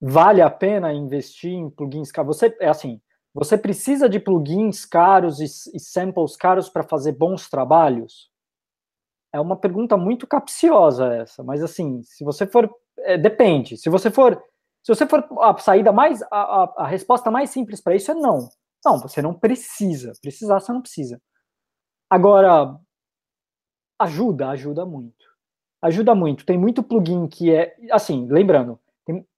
[0.00, 2.36] vale a pena investir em plugins caros?
[2.36, 3.00] Você, é assim,
[3.34, 5.44] você precisa de plugins caros e,
[5.76, 8.30] e samples caros para fazer bons trabalhos?
[9.32, 13.76] É uma pergunta muito capciosa essa, mas assim, se você for, é, depende.
[13.76, 14.42] Se você for,
[14.82, 18.14] se você for a saída mais, a, a, a resposta mais simples para isso é
[18.14, 18.48] não.
[18.84, 20.12] Não, você não precisa.
[20.20, 21.20] Precisar, você não precisa.
[22.08, 22.76] Agora,
[24.00, 25.24] ajuda, ajuda muito.
[25.82, 26.44] Ajuda muito.
[26.44, 28.80] Tem muito plugin que é, assim, lembrando,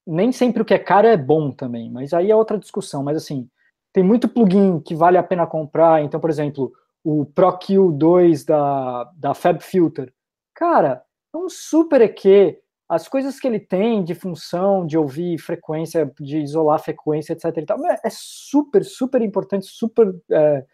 [0.05, 3.03] nem sempre o que é caro é bom também, mas aí é outra discussão.
[3.03, 3.49] Mas assim,
[3.93, 6.03] tem muito plugin que vale a pena comprar.
[6.03, 6.71] Então, por exemplo,
[7.03, 10.13] o ProQ2 da, da FabFilter.
[10.55, 12.59] Cara, é um super EQ.
[12.89, 17.45] As coisas que ele tem de função, de ouvir frequência, de isolar frequência, etc.
[17.57, 20.65] é, é super, super importante, super é,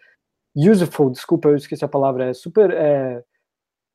[0.55, 3.23] useful, desculpa, eu esqueci a palavra, é super é,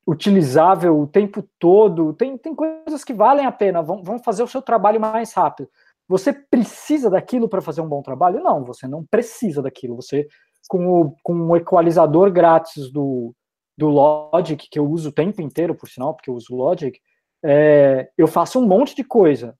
[0.07, 2.13] utilizável o tempo todo.
[2.13, 5.69] Tem, tem coisas que valem a pena, vão, vão fazer o seu trabalho mais rápido.
[6.07, 8.43] Você precisa daquilo para fazer um bom trabalho?
[8.43, 9.95] Não, você não precisa daquilo.
[9.95, 10.27] Você,
[10.67, 13.33] com o, com o equalizador grátis do,
[13.77, 16.99] do Logic, que eu uso o tempo inteiro, por sinal, porque eu uso Logic,
[17.43, 19.57] é, eu faço um monte de coisa.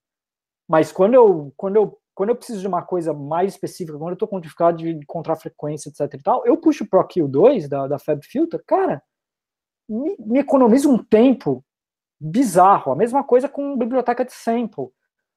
[0.67, 4.13] Mas quando eu, quando eu quando eu preciso de uma coisa mais específica, quando eu
[4.13, 7.87] estou com dificuldade de encontrar frequência, etc e tal, eu puxo o ProQ 2 da,
[7.87, 9.03] da Fab Filter, cara,
[9.87, 11.63] me, me economiza um tempo
[12.19, 12.91] bizarro.
[12.91, 14.89] A mesma coisa com biblioteca de sample.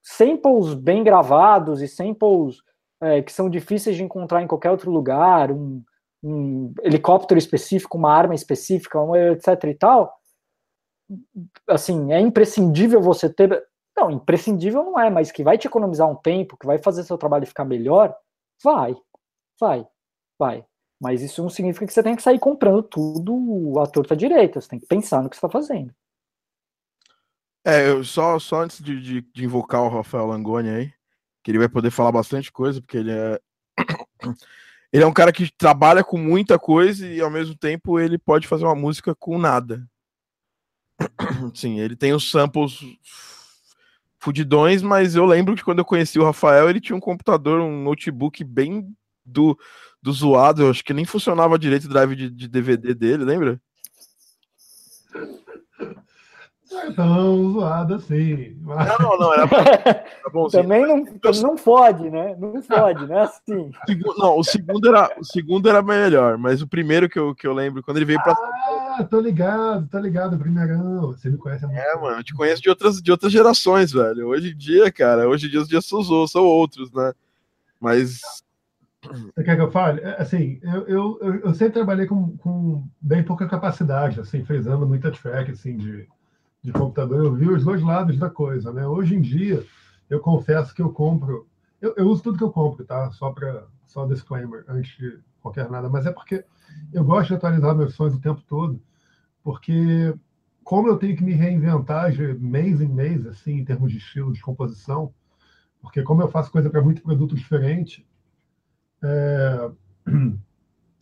[0.03, 2.59] Samples bem gravados e samples
[3.01, 5.83] é, que são difíceis de encontrar em qualquer outro lugar, um,
[6.23, 8.99] um helicóptero específico, uma arma específica,
[9.33, 10.19] etc e tal,
[11.67, 13.65] assim, é imprescindível você ter.
[13.97, 17.19] Não, imprescindível não é, mas que vai te economizar um tempo, que vai fazer seu
[17.19, 18.15] trabalho ficar melhor,
[18.63, 18.95] vai,
[19.61, 19.87] vai,
[20.39, 20.65] vai.
[21.01, 24.61] Mas isso não significa que você tem que sair comprando tudo à torta direita.
[24.61, 25.95] Você tem que pensar no que você está fazendo.
[27.65, 30.93] É, eu só, só antes de, de, de, invocar o Rafael Langoni aí,
[31.43, 33.39] que ele vai poder falar bastante coisa, porque ele é.
[34.93, 38.49] ele é um cara que trabalha com muita coisa e ao mesmo tempo ele pode
[38.49, 39.87] fazer uma música com nada.
[41.55, 42.81] Sim, ele tem os samples
[44.19, 47.83] fudidões, mas eu lembro que quando eu conheci o Rafael, ele tinha um computador, um
[47.83, 48.93] notebook bem
[49.25, 49.59] do,
[50.03, 53.61] do zoado, eu acho que nem funcionava direito o drive de, de DVD dele, lembra?
[56.71, 58.57] Não tão zoado assim.
[58.61, 58.99] Mas...
[58.99, 60.05] Não, não, era tá
[60.51, 61.05] Também não,
[61.43, 62.37] não pode, né?
[62.39, 63.23] Não pode, né?
[63.23, 63.71] Assim.
[64.19, 67.55] Não, o segundo, era, o segundo era melhor, mas o primeiro que eu, que eu
[67.55, 68.33] lembro, quando ele veio pra.
[68.33, 71.13] Ah, tô ligado, tô ligado, primeirão.
[71.13, 74.29] Você me conhece muito É, mano, eu te conheço de outras, de outras gerações, velho.
[74.29, 77.13] Hoje em dia, cara, hoje em dia os dias são, são outros, né?
[77.81, 78.21] Mas
[79.14, 80.01] você quer que eu fale?
[80.01, 85.11] É, assim, eu, eu, eu sempre trabalhei com, com bem pouca capacidade, assim, frisando muita
[85.11, 86.09] track, assim, de,
[86.62, 87.25] de computador.
[87.25, 88.87] Eu vi os dois lados da coisa, né?
[88.87, 89.64] Hoje em dia,
[90.09, 91.47] eu confesso que eu compro...
[91.81, 93.11] Eu, eu uso tudo que eu compro, tá?
[93.12, 95.88] Só para só disclaimer, antes de qualquer nada.
[95.88, 96.44] Mas é porque
[96.92, 98.81] eu gosto de atualizar meus sonhos o tempo todo,
[99.42, 100.14] porque
[100.62, 104.33] como eu tenho que me reinventar de mês em mês, assim, em termos de estilo,
[104.33, 105.12] de composição,
[105.81, 108.07] porque como eu faço coisa para muito produto diferente,
[109.03, 109.71] é,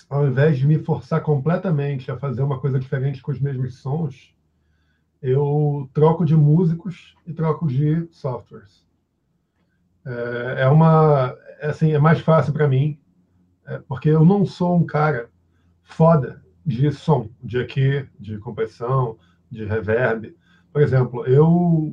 [0.08, 4.34] ao invés de me forçar completamente a fazer uma coisa diferente com os mesmos sons,
[5.22, 8.86] eu troco de músicos e troco de softwares.
[10.04, 12.98] É, é uma, é assim, é mais fácil para mim,
[13.66, 15.28] é, porque eu não sou um cara
[15.82, 19.18] foda de som, de aqui, de compressão,
[19.50, 20.36] de reverb.
[20.72, 21.46] Por exemplo, eu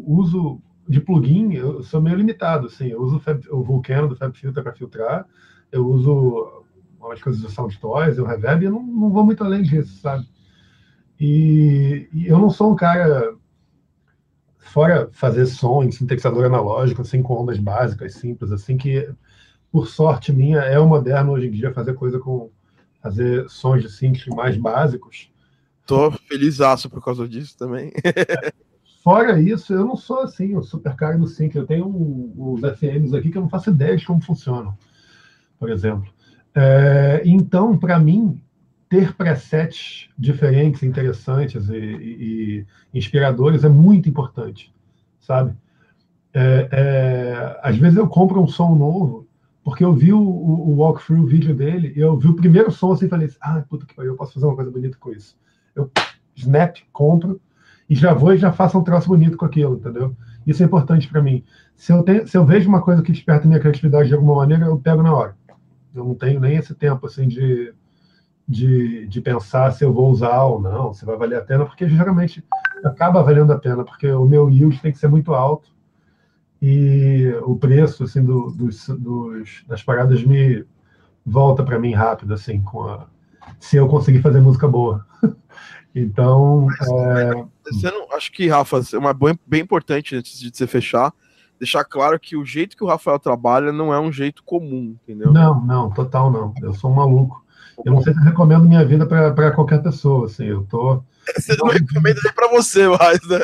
[0.05, 4.73] uso de plugin, eu sou meio limitado, assim, eu uso o Vulcano do FabFilter para
[4.73, 5.25] filtrar,
[5.73, 6.63] eu uso
[6.99, 10.25] umas coisas do SoundToys, o Reverb, e eu não, não vou muito além disso, sabe?
[11.19, 13.35] E, e, eu não sou um cara,
[14.59, 19.09] fora fazer som em sintetizador analógico, assim, com ondas básicas, simples, assim, que,
[19.71, 22.51] por sorte minha, é o moderno hoje em dia fazer coisa com,
[23.01, 25.31] fazer sons de synth mais básicos.
[25.87, 26.59] Tô feliz
[26.89, 27.91] por causa disso também.
[29.03, 31.53] Fora isso, eu não sou assim, o super cara do sync.
[31.53, 34.77] Eu tenho uns FMs aqui que eu não faço ideia de como funcionam
[35.63, 36.11] por exemplo.
[36.53, 38.37] É, então, para mim,
[38.89, 44.75] ter presets diferentes, interessantes e, e, e, inspiradores é muito importante,
[45.21, 45.55] sabe?
[46.33, 49.25] É, é, às vezes eu compro um som novo
[49.63, 52.91] porque eu vi o, o, o walkthrough vídeo dele e eu vi o primeiro som
[52.91, 55.11] assim e falei assim, ah, puta que pariu, eu posso fazer uma coisa bonita com
[55.11, 55.37] isso.
[55.73, 55.89] Eu
[56.35, 57.39] snap, compro
[57.89, 60.13] e já vou e já faço um troço bonito com aquilo, entendeu?
[60.45, 61.41] Isso é importante para mim.
[61.77, 64.65] Se eu, tenho, se eu vejo uma coisa que desperta minha criatividade de alguma maneira,
[64.65, 65.37] eu pego na hora.
[65.93, 67.73] Eu não tenho nem esse tempo assim de,
[68.47, 71.87] de, de pensar se eu vou usar ou não, se vai valer a pena, porque
[71.87, 72.43] geralmente
[72.83, 75.69] acaba valendo a pena, porque o meu yield tem que ser muito alto
[76.61, 80.65] e o preço assim do, dos, dos, das paradas me
[81.25, 83.07] volta para mim rápido assim com a,
[83.59, 85.05] se eu conseguir fazer música boa.
[85.95, 87.45] Então é...
[87.71, 91.13] você não, acho que Rafa é uma bem importante antes de você fechar
[91.63, 95.31] deixar claro que o jeito que o Rafael trabalha não é um jeito comum, entendeu?
[95.31, 96.53] Não, não, total não.
[96.61, 97.43] Eu sou um maluco.
[97.83, 101.01] Eu não sei se eu recomendo minha vida para qualquer pessoa, assim, eu tô...
[101.37, 103.39] Você não recomenda nem para você mais, né?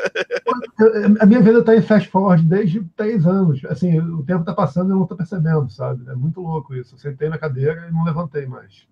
[1.22, 3.64] A minha vida está em fast forward desde três anos.
[3.70, 6.04] Assim, o tempo está passando e eu não estou percebendo, sabe?
[6.10, 6.96] É muito louco isso.
[6.96, 8.86] Eu sentei na cadeira e não levantei mais.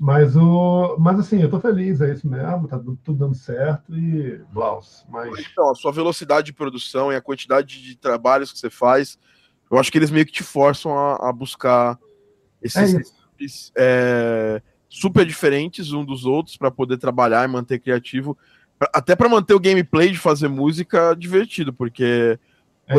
[0.00, 4.40] Mas, o, mas assim, eu tô feliz, é isso mesmo, tá tudo, dando certo e
[4.52, 5.04] blaus.
[5.08, 5.46] Mas...
[5.50, 9.18] Então, a sua velocidade de produção e a quantidade de trabalhos que você faz,
[9.70, 11.98] eu acho que eles meio que te forçam a, a buscar
[12.62, 13.18] esses é
[13.76, 18.36] é, super diferentes um dos outros para poder trabalhar e manter criativo,
[18.92, 22.38] até para manter o gameplay de fazer música divertido, porque
[22.86, 22.94] é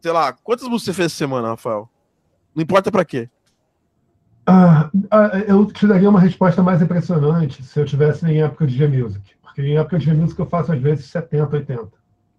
[0.00, 1.88] sei lá, quantas músicas você fez essa semana, Rafael?
[2.54, 3.28] Não importa para quê.
[4.52, 8.76] Ah, ah, eu te daria uma resposta mais impressionante se eu tivesse em época de
[8.76, 9.36] G-Music.
[9.40, 11.88] Porque em época de G-Music eu faço às vezes 70, 80.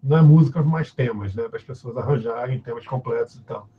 [0.03, 1.47] Não é música, mas temas, né?
[1.47, 3.69] Para as pessoas arranjarem temas completos e tal.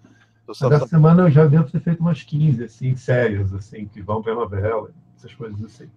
[0.48, 0.86] Essa tá...
[0.86, 4.90] semana eu já devo ter feito umas 15, assim, séries, assim, que vão pra novela,
[5.14, 5.90] essas coisas assim.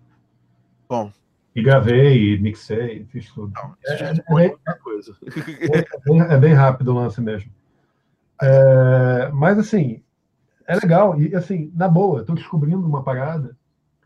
[0.90, 1.12] Bom.
[1.56, 3.54] E gravei, e mixei, fiz tudo.
[3.56, 5.16] Não, é, é, bem, coisa.
[5.26, 7.50] É, bem, é, bem, rápido o lance mesmo.
[8.42, 10.04] É, mas, assim,
[10.68, 11.20] é legal.
[11.20, 13.56] E, assim, na boa, estou descobrindo uma parada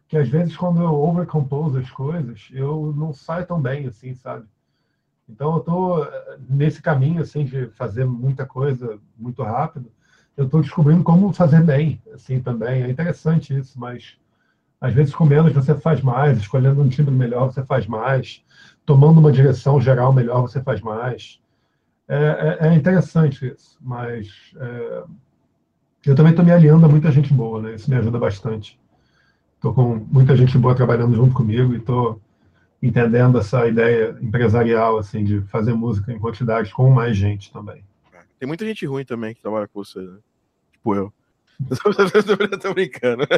[0.07, 4.45] que, às vezes, quando eu overcompose as coisas, eu não saio tão bem, assim, sabe?
[5.27, 6.07] Então, eu estou
[6.49, 9.91] nesse caminho, assim, de fazer muita coisa muito rápido.
[10.35, 12.83] Eu estou descobrindo como fazer bem, assim, também.
[12.83, 14.17] É interessante isso, mas
[14.81, 18.43] às vezes, com menos você faz mais, escolhendo um timbre melhor você faz mais,
[18.85, 21.39] tomando uma direção geral melhor você faz mais.
[22.07, 25.03] É, é, é interessante isso, mas é,
[26.05, 27.75] eu também estou me aliando a muita gente boa, né?
[27.75, 28.79] Isso me ajuda bastante.
[29.55, 32.21] Estou com muita gente boa trabalhando junto comigo e estou
[32.81, 37.83] entendendo essa ideia empresarial, assim, de fazer música em quantidades com mais gente também.
[38.39, 40.17] Tem muita gente ruim também que trabalha com você, né?
[40.71, 41.13] Tipo eu.
[42.61, 43.27] tô brincando.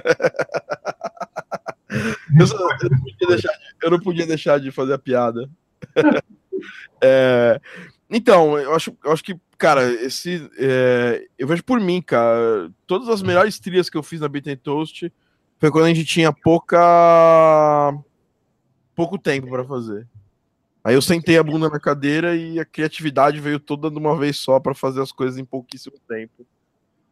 [2.40, 3.52] Eu, só, eu, não deixar,
[3.84, 5.50] eu, não podia deixar de fazer a piada.
[7.02, 7.60] É,
[8.12, 10.50] então, eu acho, eu acho que, cara, esse.
[10.58, 12.70] É, eu vejo por mim, cara.
[12.86, 15.12] Todas as melhores trilhas que eu fiz na Beat Toast
[15.58, 16.78] foi quando a gente tinha pouca.
[18.94, 20.06] pouco tempo para fazer.
[20.84, 24.38] Aí eu sentei a bunda na cadeira e a criatividade veio toda de uma vez
[24.38, 26.46] só para fazer as coisas em pouquíssimo tempo.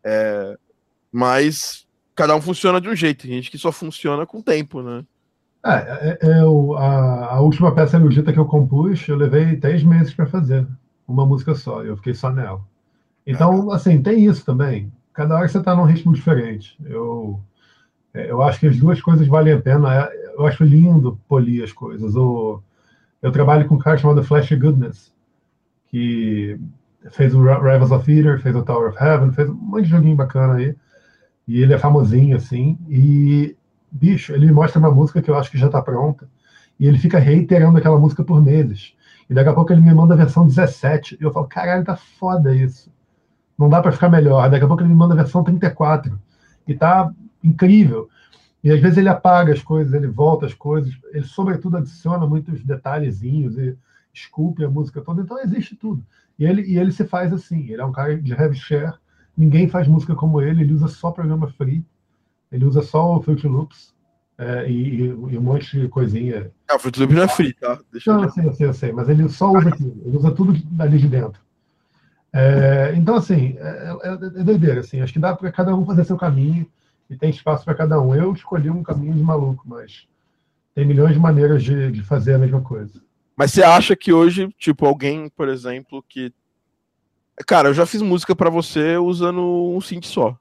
[0.04, 0.58] É,
[1.12, 5.06] mas cada um funciona de um jeito, tem gente que só funciona com tempo, né?
[5.64, 10.14] É, é, é a, a, última peça erudita que eu compus, eu levei três meses
[10.14, 10.66] para fazer,
[11.14, 12.62] uma música só, eu fiquei só nela.
[13.26, 14.92] Então, assim, tem isso também.
[15.14, 16.78] Cada hora você está num ritmo diferente.
[16.86, 17.40] Eu,
[18.14, 20.06] é, eu acho que as duas coisas valem a pena.
[20.06, 22.16] É, eu acho lindo polir as coisas.
[22.16, 22.64] Eu,
[23.22, 25.14] eu trabalho com um cara chamado Flash Goodness,
[25.88, 26.60] que
[27.12, 30.16] fez o Rivals of Theater, fez o Tower of Heaven, fez um monte de joguinho
[30.16, 30.76] bacana aí.
[31.48, 32.78] E ele é famosinho, assim.
[32.88, 33.56] E,
[33.92, 36.30] bicho, ele mostra uma música que eu acho que já tá pronta.
[36.80, 38.94] E ele fica reiterando aquela música por meses.
[39.30, 41.18] E daqui a pouco ele me manda a versão 17.
[41.20, 42.92] E eu falo, caralho, tá foda isso.
[43.58, 44.50] Não dá para ficar melhor.
[44.50, 46.20] Daqui a pouco ele me manda a versão 34.
[46.68, 47.12] E tá
[47.44, 48.10] incrível.
[48.64, 50.94] E às vezes ele apaga as coisas, ele volta as coisas.
[51.12, 53.78] Ele, sobretudo, adiciona muitos detalhezinhos e
[54.14, 55.22] esculpe a música toda.
[55.22, 56.04] Então existe tudo.
[56.38, 57.70] E ele, e ele se faz assim.
[57.70, 58.94] Ele é um cara de heavy share
[59.40, 61.82] Ninguém faz música como ele, ele usa só programa free,
[62.52, 63.96] ele usa só o Fruit Loops
[64.40, 66.50] é, e, e, um monte de coisinha.
[66.68, 67.80] Ah, o Fruit Loops não é free, tá?
[67.92, 70.32] Deixa não, eu sei, eu sei, eu sei, mas ele só usa aquilo, ele usa
[70.32, 71.40] tudo ali de dentro.
[72.32, 76.06] É, então, assim, é, é, é, doideira, assim, acho que dá para cada um fazer
[76.06, 76.66] seu caminho
[77.10, 78.16] e tem espaço para cada um.
[78.16, 80.08] Eu escolhi um caminho de maluco, mas
[80.74, 83.02] tem milhões de maneiras de, de fazer a mesma coisa.
[83.36, 86.34] Mas você acha que hoje, tipo, alguém, por exemplo, que
[87.46, 90.38] Cara, eu já fiz música para você usando um synth só.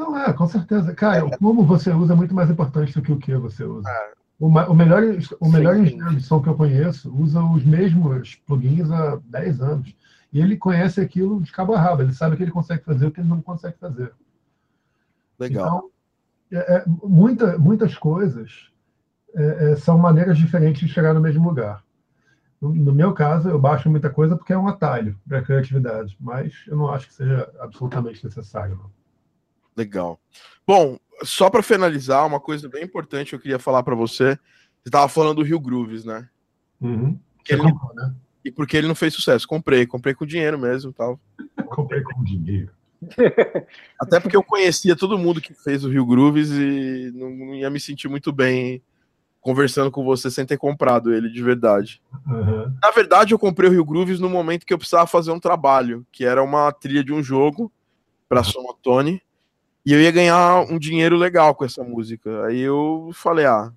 [0.00, 0.94] Não, é, com certeza.
[0.94, 3.86] Cara, como você usa é muito mais importante do que o que você usa.
[3.88, 4.12] É.
[4.38, 5.02] O, o, melhor,
[5.38, 9.94] o melhor engenheiro de som que eu conheço usa os mesmos plugins há 10 anos.
[10.32, 12.00] E ele conhece aquilo de cabo a rabo.
[12.00, 14.10] Ele sabe que ele consegue fazer o que ele não consegue fazer.
[15.38, 15.90] Legal.
[16.48, 18.70] Então, é, é, muita, muitas coisas
[19.34, 21.84] é, é, são maneiras diferentes de chegar no mesmo lugar.
[22.62, 26.52] No meu caso, eu baixo muita coisa porque é um atalho para a criatividade, mas
[26.66, 28.76] eu não acho que seja absolutamente necessário.
[28.76, 28.99] Não.
[29.76, 30.20] Legal.
[30.66, 34.38] Bom, só para finalizar, uma coisa bem importante que eu queria falar para você.
[34.82, 36.28] Você estava falando do Rio Grooves, né?
[36.80, 37.18] Uhum.
[37.48, 37.62] Ele...
[37.62, 38.14] Comprou, né?
[38.44, 39.46] E porque ele não fez sucesso.
[39.46, 41.20] Comprei, comprei com dinheiro mesmo tal.
[41.68, 42.72] comprei com dinheiro.
[44.00, 47.70] Até porque eu conhecia todo mundo que fez o Rio Grooves e não, não ia
[47.70, 48.82] me sentir muito bem
[49.40, 52.02] conversando com você sem ter comprado ele de verdade.
[52.26, 52.74] Uhum.
[52.82, 56.06] Na verdade, eu comprei o Rio Grooves no momento que eu precisava fazer um trabalho,
[56.12, 57.72] que era uma trilha de um jogo
[58.28, 59.22] para Sonotone,
[59.84, 62.46] e eu ia ganhar um dinheiro legal com essa música.
[62.46, 63.72] Aí eu falei, ah,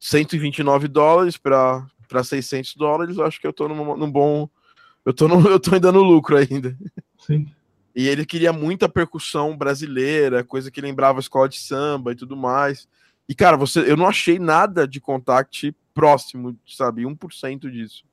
[0.00, 1.88] 129 dólares para
[2.22, 4.48] 600 dólares, acho que eu tô num, num bom
[5.08, 6.76] eu tô, no, eu tô ainda no lucro ainda.
[7.18, 7.50] Sim.
[7.96, 12.36] E ele queria muita percussão brasileira, coisa que lembrava a escola de samba e tudo
[12.36, 12.86] mais.
[13.26, 17.04] E, cara, você, eu não achei nada de contact próximo, sabe?
[17.04, 18.04] 1% disso.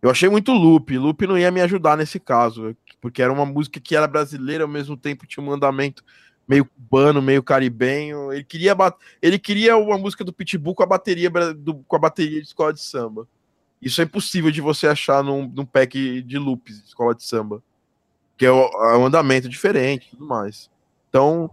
[0.00, 0.96] Eu achei muito loop.
[0.96, 4.68] Loop não ia me ajudar nesse caso, porque era uma música que era brasileira, ao
[4.68, 6.02] mesmo tempo tinha um mandamento
[6.48, 8.32] meio cubano, meio caribenho.
[8.32, 8.74] Ele queria
[9.20, 12.72] ele queria uma música do Pitbull com a bateria do, com a bateria de escola
[12.72, 13.28] de samba.
[13.82, 17.62] Isso é impossível de você achar num, num pack de loops de escola de samba,
[18.38, 20.70] que é, é um andamento diferente, tudo mais.
[21.10, 21.50] Então,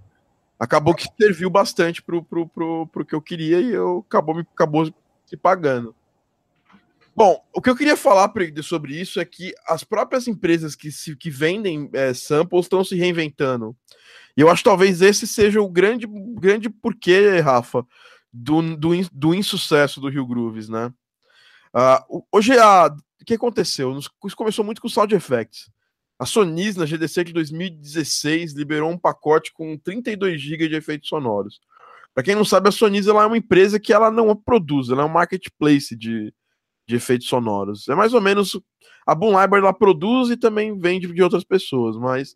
[0.58, 4.48] acabou que serviu bastante pro, pro, pro, pro que eu queria e eu acabou me
[4.56, 4.90] acabou
[5.26, 5.94] se pagando.
[7.16, 8.32] Bom, o que eu queria falar
[8.64, 12.96] sobre isso é que as próprias empresas que, se, que vendem é, samples estão se
[12.96, 13.76] reinventando.
[14.36, 17.86] E eu acho que talvez esse seja o grande, grande porquê, Rafa,
[18.32, 20.94] do, do, do insucesso do Rio Grooves, né?
[21.76, 23.98] Uh, hoje, a, o que aconteceu?
[23.98, 25.70] Isso começou muito com Sound Effects.
[26.18, 31.60] A Sony, na GDC de 2016, liberou um pacote com 32 GB de efeitos sonoros.
[32.14, 35.02] Para quem não sabe, a Sony ela é uma empresa que ela não produz, ela
[35.02, 36.34] é um marketplace de,
[36.92, 37.88] de efeitos sonoros.
[37.88, 38.60] É mais ou menos
[39.08, 42.36] a Boom Library ela produz e também vende de outras pessoas, mas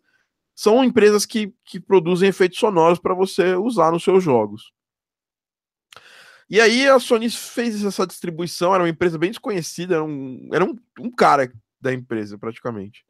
[0.54, 4.72] são empresas que, que produzem efeitos sonoros para você usar nos seus jogos.
[6.48, 10.64] E aí a Sony fez essa distribuição, era uma empresa bem desconhecida, era um, era
[10.64, 13.04] um, um cara da empresa, praticamente.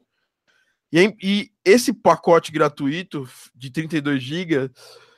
[0.91, 4.71] E, e, esse pacote gratuito de 32 GB,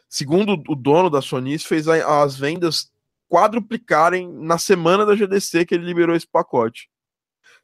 [0.08, 2.92] segundo o dono da Sony, fez a, as vendas
[3.30, 6.90] quadruplicarem na semana da GDC que ele liberou esse pacote.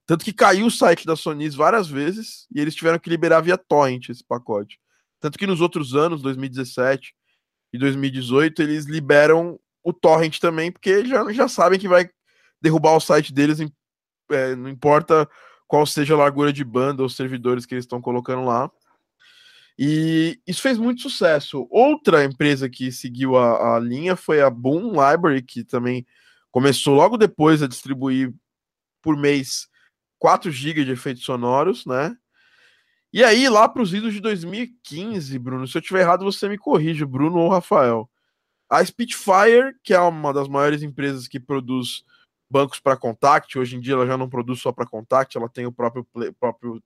[0.06, 3.58] Tanto que caiu o site da Sony várias vezes e eles tiveram que liberar via
[3.58, 4.80] torrent esse pacote.
[5.20, 7.16] Tanto que nos outros anos, 2017
[7.74, 12.08] e 2018, eles liberam o torrent também, porque já, já sabem que vai
[12.62, 13.60] derrubar o site deles,
[14.32, 15.28] é, não importa
[15.68, 18.70] qual seja a largura de banda ou servidores que eles estão colocando lá.
[19.78, 21.68] E isso fez muito sucesso.
[21.70, 26.06] Outra empresa que seguiu a, a linha foi a Boom Library, que também
[26.50, 28.34] começou logo depois a distribuir
[29.02, 29.68] por mês
[30.18, 32.16] 4 GB de efeitos sonoros, né?
[33.12, 36.58] E aí, lá para os idos de 2015, Bruno, se eu tiver errado, você me
[36.58, 38.10] corrige, Bruno ou Rafael.
[38.70, 42.04] A Spitfire, que é uma das maiores empresas que produz
[42.50, 45.66] bancos para Contact, hoje em dia ela já não produz só para Contact, ela tem
[45.66, 46.82] o próprio, play, próprio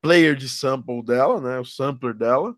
[0.00, 2.54] player de sample dela, né, o sampler dela.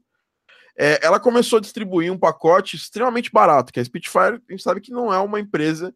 [0.77, 4.81] É, ela começou a distribuir um pacote extremamente barato, que a Spitfire, a gente sabe
[4.81, 5.95] que não é uma empresa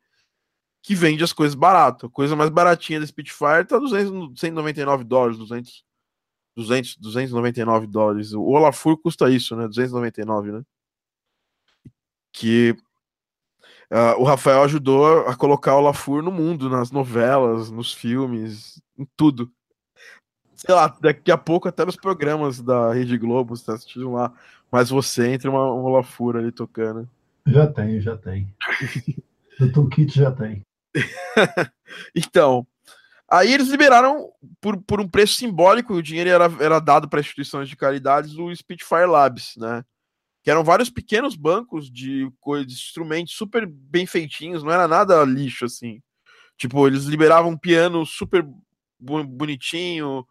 [0.82, 2.06] que vende as coisas barato.
[2.06, 5.82] A coisa mais baratinha da Spitfire tá 200, 199 dólares, 200,
[6.54, 8.34] 200, 299 dólares.
[8.34, 9.66] O Olafur custa isso, né?
[9.66, 10.62] 299, né?
[12.30, 12.76] Que
[13.90, 19.06] uh, o Rafael ajudou a colocar o Olafur no mundo, nas novelas, nos filmes, em
[19.16, 19.50] tudo
[20.54, 24.32] sei lá, daqui a pouco até nos programas da Rede Globo, você tá assistindo lá,
[24.70, 27.08] mas você entra uma, uma lafura ali tocando.
[27.46, 28.54] Já tem, já tem.
[29.60, 30.62] o Toolkit já tem.
[32.14, 32.66] então,
[33.28, 34.30] aí eles liberaram
[34.60, 38.54] por, por um preço simbólico, o dinheiro era, era dado para instituições de caridades o
[38.54, 39.84] Spitfire Labs, né?
[40.42, 42.28] Que eram vários pequenos bancos de,
[42.66, 46.02] de instrumentos super bem feitinhos, não era nada lixo assim.
[46.56, 48.46] Tipo, eles liberavam um piano super
[49.00, 50.24] bonitinho,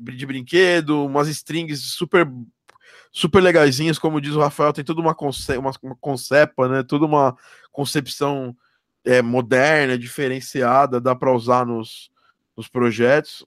[0.00, 2.26] de brinquedo, umas strings super
[3.12, 6.82] super legaisinhas, como diz o Rafael, tem toda uma, conce uma, uma concepa, né?
[6.82, 7.36] Toda uma
[7.72, 8.56] concepção
[9.04, 12.10] é, moderna, diferenciada, dá para usar nos,
[12.56, 13.44] nos projetos.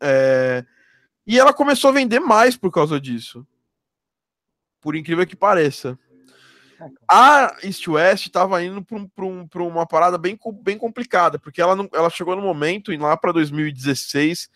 [0.00, 0.64] É,
[1.26, 3.46] e ela começou a vender mais por causa disso.
[4.80, 5.98] Por incrível que pareça.
[7.10, 11.74] A East West estava indo para um, um, uma parada bem, bem complicada, porque ela,
[11.74, 14.48] não, ela chegou no momento, lá para 2016,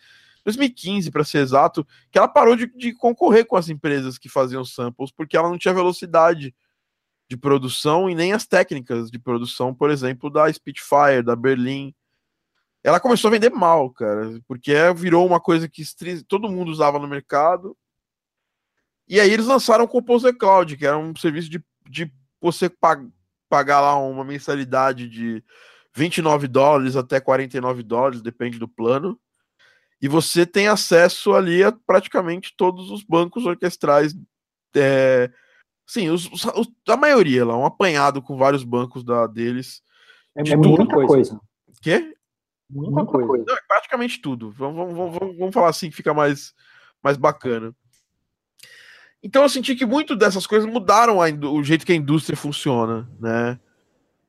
[0.43, 4.65] 2015 para ser exato, que ela parou de, de, concorrer com as empresas que faziam
[4.65, 6.53] samples, porque ela não tinha velocidade
[7.29, 11.95] de produção e nem as técnicas de produção, por exemplo, da Spitfire, da Berlin.
[12.83, 15.83] Ela começou a vender mal, cara, porque virou uma coisa que
[16.27, 17.77] todo mundo usava no mercado.
[19.07, 23.09] E aí eles lançaram o Composer Cloud, que era um serviço de, de você pag
[23.49, 25.43] pagar lá uma mensalidade de
[25.93, 29.19] 29 dólares até 49 dólares, depende do plano
[30.03, 34.13] e você tem acesso ali a praticamente todos os bancos orquestrais.
[34.75, 35.31] É,
[35.87, 39.81] sim, os, os, a maioria lá, um apanhado com vários bancos da, deles.
[40.35, 41.07] É, de muita coisa.
[41.07, 41.41] coisa.
[41.81, 42.13] Quê?
[42.69, 43.27] Muita, muita coisa.
[43.27, 43.45] coisa.
[43.47, 44.51] Não, é praticamente tudo.
[44.51, 46.53] Vamos, vamos, vamos, vamos falar assim que fica mais,
[47.01, 47.73] mais bacana.
[49.23, 53.09] Então eu senti que muito dessas coisas mudaram a, o jeito que a indústria funciona,
[53.21, 53.57] né?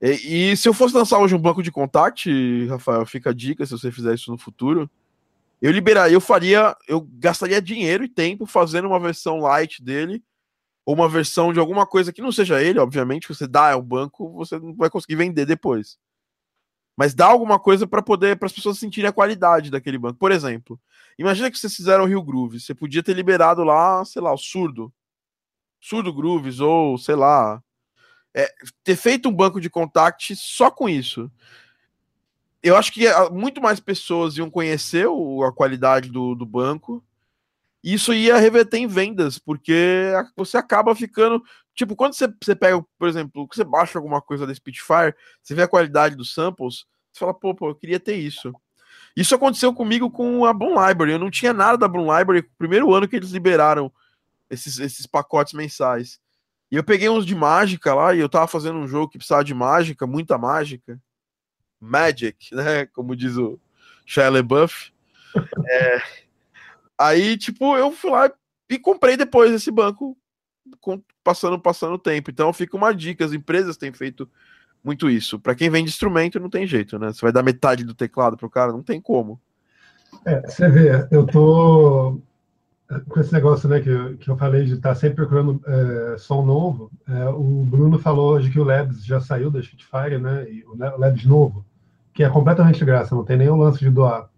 [0.01, 2.31] E, e, se eu fosse lançar hoje um banco de contact,
[2.69, 4.89] Rafael, fica a dica se você fizer isso no futuro
[5.61, 10.23] eu liberaria, eu faria, eu gastaria dinheiro e tempo fazendo uma versão light dele,
[10.85, 14.31] ou uma versão de alguma coisa que não seja ele, obviamente, você dá ao banco,
[14.33, 15.99] você não vai conseguir vender depois.
[16.97, 20.19] Mas dá alguma coisa para poder, para as pessoas sentirem a qualidade daquele banco.
[20.19, 20.79] Por exemplo,
[21.19, 24.39] imagina que vocês fizeram o Rio Groove, você podia ter liberado lá, sei lá, o
[24.39, 24.93] Surdo.
[25.81, 27.63] Surdo Grooves, ou sei lá,
[28.35, 28.53] é,
[28.83, 31.31] ter feito um banco de contact só com isso
[32.65, 37.05] eu acho que ah, muito mais pessoas iam conhecer o, a qualidade do, do banco.
[37.83, 41.43] Isso ia reverter em vendas, porque você acaba ficando.
[41.75, 45.63] Tipo, quando você, você pega, por exemplo, você baixa alguma coisa da Spitfire, você vê
[45.63, 48.51] a qualidade dos samples, você fala, pô, pô, eu queria ter isso.
[49.15, 51.13] Isso aconteceu comigo com a Bloom Library.
[51.13, 53.93] Eu não tinha nada da Bloom Library primeiro ano que eles liberaram
[54.49, 56.19] esses, esses pacotes mensais.
[56.71, 59.45] E eu peguei uns de mágica lá, e eu tava fazendo um jogo que precisava
[59.45, 60.99] de mágica, muita mágica.
[61.85, 62.87] Magic, né?
[62.87, 63.59] Como diz o
[64.07, 64.93] Shia LaBeouf.
[65.69, 66.03] É,
[66.99, 68.31] aí, tipo, eu fui lá
[68.69, 70.17] e comprei depois esse banco,
[70.81, 72.31] com, passando passando o tempo.
[72.31, 74.29] Então fica uma dica, as empresas têm feito
[74.83, 75.39] muito isso.
[75.39, 77.13] Para quem vende instrumento, não tem jeito, né?
[77.13, 79.41] Você vai dar metade do teclado pro cara, não tem como.
[80.25, 82.21] É, você vê, eu tô
[83.09, 86.19] com esse negócio né, que, eu, que eu falei de estar tá sempre procurando é,
[86.19, 86.91] som novo.
[87.09, 90.47] É, o Bruno falou hoje que o Labs já saiu da Spitfire, né?
[90.49, 91.65] E o Labs novo,
[92.15, 94.29] que é completamente de graça, não tem nenhum lance de doar.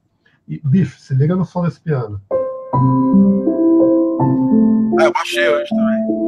[0.49, 2.20] E, bicho, se liga no som desse piano.
[4.99, 6.27] Ah, eu baixei hoje também.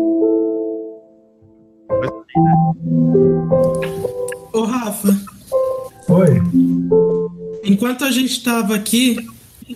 [4.52, 5.08] Ô, Rafa.
[6.10, 6.42] Oi.
[7.64, 9.16] Enquanto a gente tava aqui,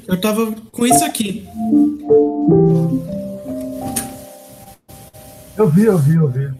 [0.06, 1.48] eu tava com isso aqui.
[5.56, 6.50] Eu vi, eu vi, eu vi.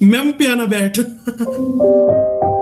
[0.00, 1.04] Mesmo piano aberto.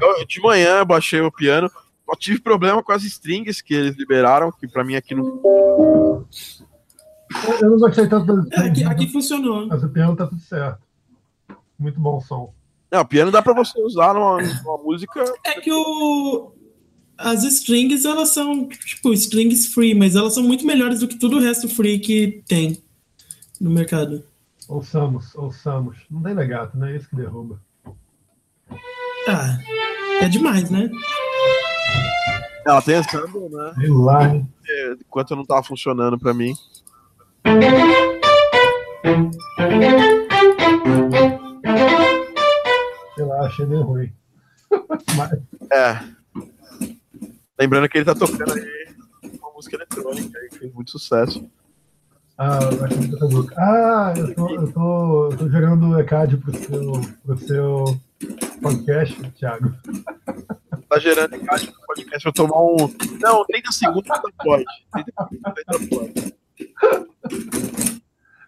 [0.00, 1.70] eu, de manhã eu baixei o piano.
[2.08, 6.26] Eu tive problema com as strings que eles liberaram, que pra mim aqui não.
[7.60, 9.66] Eu não gostei tanto das é, aqui, aqui funcionou.
[9.66, 10.80] Mas o piano tá tudo certo.
[11.78, 12.52] Muito bom som.
[12.90, 15.24] Não, o piano dá pra você usar numa, numa música.
[15.44, 16.52] É que o.
[17.16, 21.36] As strings, elas são, tipo, strings free, mas elas são muito melhores do que tudo
[21.36, 22.82] o resto free que tem
[23.60, 24.24] no mercado.
[24.68, 25.98] Ouçamos, ouçamos.
[26.10, 26.92] Não tem legato, né?
[26.92, 27.60] É isso que derruba.
[29.28, 29.58] Ah,
[30.20, 30.90] é demais, né?
[32.66, 33.72] Ela tem sample, né?
[33.76, 34.48] Sei lá, hein?
[35.00, 36.54] Enquanto não tava funcionando pra mim.
[43.14, 44.12] Sei lá, achei meio ruim.
[45.16, 45.38] Mas...
[45.72, 46.00] É.
[47.58, 48.86] Lembrando que ele tá tocando aí
[49.40, 51.48] uma música eletrônica aí, que fez muito sucesso.
[52.38, 56.92] Ah, eu acho tá Ah, eu tô, eu tô, eu tô gerando ECAD pro seu,
[57.24, 58.00] pro seu
[58.60, 59.74] podcast, Thiago.
[60.88, 62.94] Tá gerando ECAD pro podcast pra tomar um.
[63.20, 64.64] Não, 30 segundos ainda pode.
[64.92, 65.12] 30
[65.68, 66.34] segundos pode.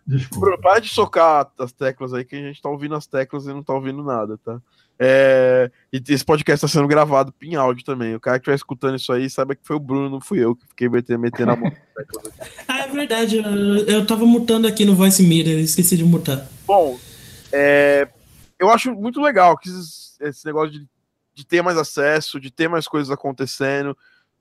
[0.07, 0.59] Desculpa.
[0.59, 3.63] Para de socar as teclas aí, que a gente tá ouvindo as teclas e não
[3.63, 4.61] tá ouvindo nada, tá?
[4.99, 5.71] É...
[5.93, 8.15] E esse podcast está sendo gravado em áudio também.
[8.15, 10.55] O cara que estiver escutando isso aí, saiba que foi o Bruno, não fui eu
[10.55, 11.73] que fiquei metendo, metendo a mão.
[12.69, 13.39] ah, é verdade.
[13.39, 16.47] Eu, eu tava mutando aqui no Voice Mirror, esqueci de mutar.
[16.67, 16.99] Bom,
[17.51, 18.09] é...
[18.65, 20.89] eu acho muito legal que esse negócio de,
[21.35, 23.97] de ter mais acesso, de ter mais coisas acontecendo.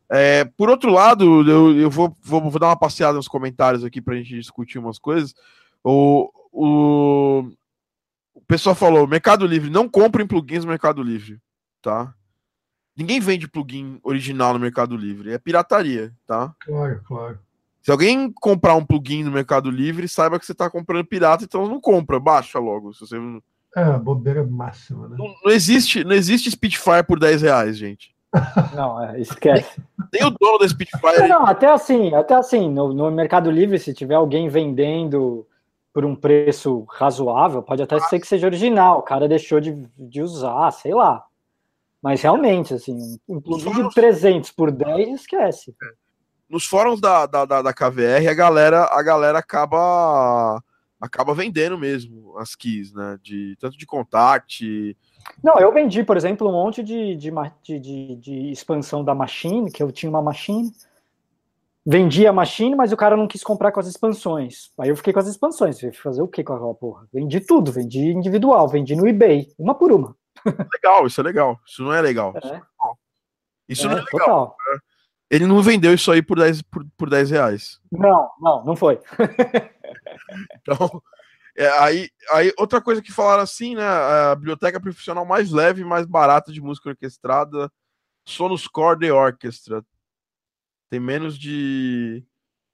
[0.09, 4.01] É, por outro lado, eu, eu vou, vou, vou, dar uma passeada nos comentários aqui
[4.01, 5.33] para a gente discutir umas coisas.
[5.83, 7.49] O, o,
[8.33, 11.41] o pessoal falou: Mercado Livre, não comprem plugins no Mercado Livre,
[11.81, 12.13] tá?
[12.95, 16.53] Ninguém vende plugin original no Mercado Livre, é pirataria, tá?
[16.59, 17.39] Claro, claro.
[17.81, 21.67] Se alguém comprar um plugin no Mercado Livre, saiba que você está comprando pirata, então
[21.67, 22.93] não compra, baixa logo.
[22.93, 23.17] Se você...
[23.75, 25.15] É, bobeira máxima, né?
[25.17, 28.13] Não, não, existe, não existe Spitfire por 10 reais, gente.
[28.73, 29.79] Não, é, esquece.
[30.11, 31.27] Nem o dono da Spitfire.
[31.27, 35.47] Não, até assim, até assim, no, no, Mercado Livre, se tiver alguém vendendo
[35.93, 40.21] por um preço razoável, pode até ser que seja original, o cara deixou de, de
[40.21, 41.23] usar, sei lá.
[42.01, 42.97] Mas realmente, assim,
[43.29, 45.75] um plugin de 300 por 10, esquece.
[46.49, 50.61] Nos fóruns da, da, da, da KVR, a galera, a galera acaba
[51.03, 53.19] acaba vendendo mesmo as keys, né?
[53.21, 54.95] De, tanto de contact,
[55.43, 57.31] não, eu vendi, por exemplo, um monte de, de,
[57.79, 60.71] de, de, expansão da Machine, que eu tinha uma Machine.
[61.85, 64.71] Vendi a Machine, mas o cara não quis comprar com as expansões.
[64.77, 65.79] Aí eu fiquei com as expansões.
[66.01, 67.07] Fazer o que com aquela porra?
[67.13, 70.15] Vendi tudo, vendi individual, vendi no eBay, uma por uma.
[70.73, 71.59] Legal, isso é legal.
[71.65, 72.33] Isso não é legal.
[72.37, 72.61] É.
[73.67, 74.19] Isso não é, é legal.
[74.19, 74.55] Total.
[74.71, 74.79] Né?
[75.29, 77.79] Ele não vendeu isso aí por 10, por, por 10 reais.
[77.91, 78.99] Não, não, não foi.
[80.61, 81.01] então,
[81.55, 83.83] é, aí, aí, outra coisa que falaram assim, né?
[83.83, 87.71] A biblioteca profissional mais leve e mais barata de música orquestrada,
[88.27, 89.83] Sonos Core The Orchestra.
[90.89, 92.23] Tem menos de,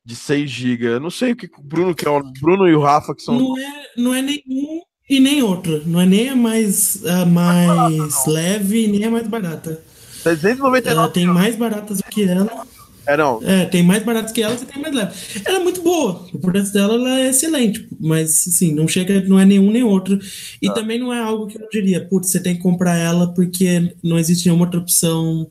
[0.05, 0.85] de 6 GB.
[0.85, 3.21] Eu não sei o que o Bruno que é o Bruno e o Rafa que
[3.21, 3.37] são.
[3.37, 5.85] Não é, não é nenhum e nem outro.
[5.85, 9.83] Não é nem a mais, a mais leve nem a mais barata.
[10.23, 10.89] 399.
[10.89, 12.65] Ela tem mais baratas do que ela.
[13.09, 13.41] É, não.
[13.43, 15.41] É, tem mais baratos que ela, você tem mais leve.
[15.43, 16.27] Ela é muito boa.
[16.31, 17.89] O preço dela ela é excelente.
[17.99, 20.19] Mas, assim, não chega, não é nenhum nem outro.
[20.61, 20.73] E ah.
[20.73, 24.19] também não é algo que eu diria, putz, você tem que comprar ela porque não
[24.19, 25.49] existe nenhuma outra opção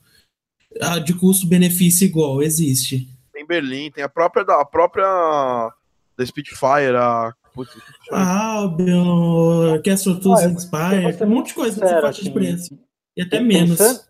[0.81, 2.41] ah, de custo-benefício igual.
[2.41, 3.09] Existe.
[3.33, 5.73] Tem Berlim, tem a própria da, a própria
[6.17, 7.35] da Spitfire, a.
[7.55, 7.73] Putz,
[8.13, 12.79] a Albion, Orchestra Tools ah, Inspire, um monte de coisa nessa faixa assim, de preço.
[13.17, 13.79] E até menos.
[13.79, 14.01] Pensando,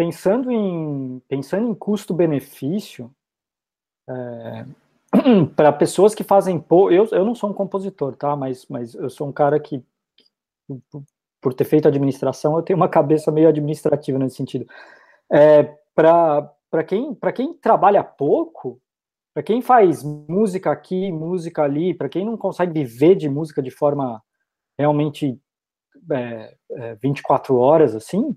[0.00, 3.14] pensando em pensando em custo-benefício,
[4.08, 4.64] é,
[5.54, 8.34] para pessoas que fazem eu, eu não sou um compositor, tá?
[8.34, 9.84] Mas, mas eu sou um cara que,
[11.38, 14.66] por ter feito administração, eu tenho uma cabeça meio administrativa nesse sentido.
[15.30, 18.80] É, para quem, quem trabalha pouco,
[19.34, 23.70] para quem faz música aqui, música ali, para quem não consegue viver de música de
[23.70, 24.22] forma
[24.78, 25.38] realmente
[26.10, 28.34] é, é, 24 horas assim,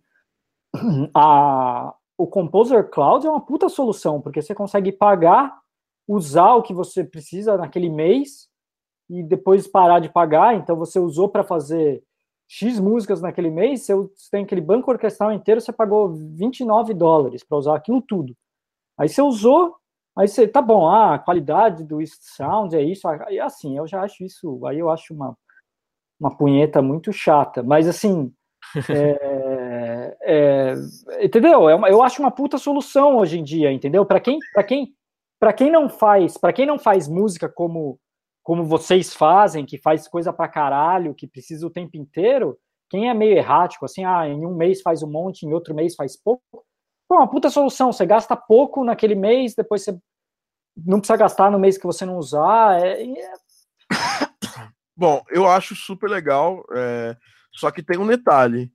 [1.13, 5.59] a, o Composer Cloud é uma puta solução, porque você consegue pagar,
[6.07, 8.47] usar o que você precisa naquele mês
[9.09, 10.55] e depois parar de pagar.
[10.55, 12.03] Então você usou para fazer
[12.47, 13.95] X músicas naquele mês, você
[14.32, 18.36] tem aquele banco orquestral inteiro, você pagou 29 dólares para usar aquilo tudo.
[18.97, 19.76] Aí você usou,
[20.15, 24.03] aí você, tá bom, ah, a qualidade do sound é isso, e assim, eu já
[24.03, 25.36] acho isso, aí eu acho uma,
[26.19, 28.32] uma punheta muito chata, mas assim,
[28.89, 29.53] é,
[30.24, 30.74] é,
[31.21, 31.69] entendeu?
[31.69, 34.05] É uma, eu acho uma puta solução hoje em dia, entendeu?
[34.05, 34.93] Para quem, para quem,
[35.39, 37.99] para quem não faz, para quem não faz música como
[38.43, 42.59] como vocês fazem, que faz coisa pra caralho, que precisa o tempo inteiro,
[42.89, 45.95] quem é meio errático, assim, ah, em um mês faz um monte, em outro mês
[45.95, 46.43] faz pouco,
[47.07, 49.97] pô, uma puta solução, você gasta pouco naquele mês, depois você
[50.76, 53.03] não precisa gastar no mês que você não usar, é...
[53.03, 53.34] é...
[54.95, 57.15] Bom, eu acho super legal, é...
[57.53, 58.69] só que tem um detalhe,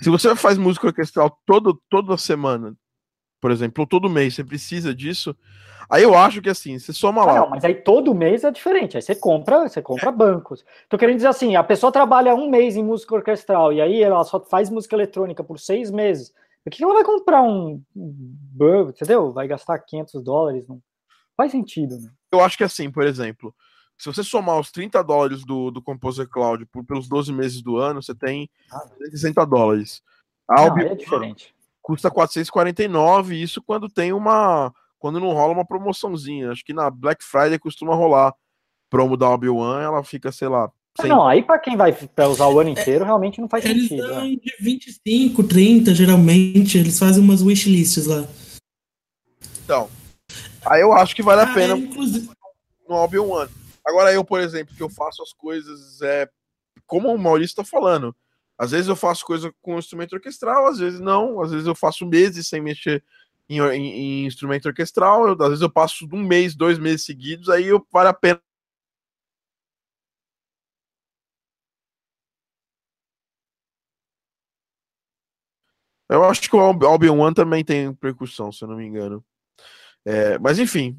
[0.00, 2.74] se você faz música orquestral todo, toda semana,
[3.40, 5.36] por exemplo, ou todo mês, você precisa disso,
[5.90, 7.32] Aí eu acho que assim, você soma lá.
[7.32, 8.96] Ah, não, mas aí todo mês é diferente.
[8.96, 10.64] Aí você compra, você compra bancos.
[10.88, 14.22] Tô querendo dizer assim, a pessoa trabalha um mês em música orquestral e aí ela
[14.22, 16.32] só faz música eletrônica por seis meses.
[16.62, 19.32] Por que ela vai comprar um banco, entendeu?
[19.32, 20.68] Vai gastar 500 dólares?
[20.68, 20.80] Não
[21.36, 22.08] faz sentido, né?
[22.30, 23.52] Eu acho que assim, por exemplo,
[24.00, 27.76] se você somar os 30 dólares do, do Composer Cloud por, pelos 12 meses do
[27.76, 30.00] ano, você tem ah, 60 dólares.
[30.48, 31.54] A não, é diferente.
[31.82, 36.50] Custa 449, isso quando tem uma quando não rola uma promoçãozinha.
[36.50, 38.34] Acho que na Black Friday costuma rolar
[38.88, 40.70] promo da Obi-Wan, ela fica, sei lá.
[40.98, 41.10] Sem...
[41.10, 44.04] Não, aí para quem vai pra usar o ano inteiro, realmente não faz eles sentido.
[44.04, 44.36] Eles dão né?
[44.36, 48.26] de 25, 30, geralmente, eles fazem umas wishlists lá.
[49.62, 49.90] Então,
[50.64, 52.30] aí eu acho que vale a ah, pena é, inclusive...
[52.88, 53.48] no Obi-Wan.
[53.86, 56.28] Agora eu, por exemplo, que eu faço as coisas, é,
[56.86, 58.14] como o Maurício tá falando,
[58.58, 62.06] às vezes eu faço coisa com instrumento orquestral, às vezes não, às vezes eu faço
[62.06, 63.02] meses sem mexer
[63.48, 67.48] em, em, em instrumento orquestral, eu, às vezes eu passo um mês, dois meses seguidos,
[67.48, 68.40] aí eu, vale a pena
[76.08, 79.24] Eu acho que o Albion One também tem percussão, se eu não me engano.
[80.04, 80.98] É, mas enfim,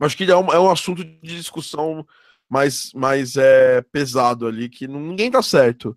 [0.00, 2.06] acho que é um, é um assunto de discussão
[2.48, 5.96] mais, mais é, pesado ali, que ninguém tá certo.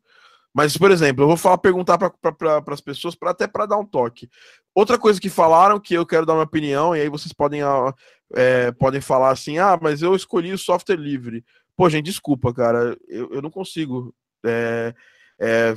[0.54, 3.78] Mas, por exemplo, eu vou falar, perguntar para pra, as pessoas, para até para dar
[3.78, 4.30] um toque.
[4.76, 7.94] Outra coisa que falaram, que eu quero dar uma opinião, e aí vocês podem, ah,
[8.34, 11.46] é, podem falar assim: ah, mas eu escolhi o software livre.
[11.76, 14.14] Pô, gente, desculpa, cara, eu, eu não consigo
[14.46, 14.94] é,
[15.40, 15.76] é,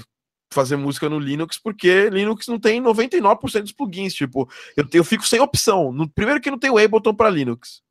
[0.53, 4.13] fazer música no Linux, porque Linux não tem 99% dos plugins.
[4.13, 5.93] Tipo, eu, eu fico sem opção.
[5.93, 7.84] No, primeiro que não tem o Ableton para Linux.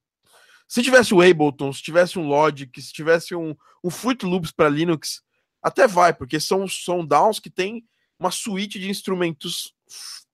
[0.74, 4.68] Se tivesse o Ableton, se tivesse um Logic, se tivesse um, um Fruit Loops para
[4.68, 5.22] Linux
[5.62, 7.86] até vai, porque são, são downs que tem
[8.18, 9.76] uma suíte de instrumentos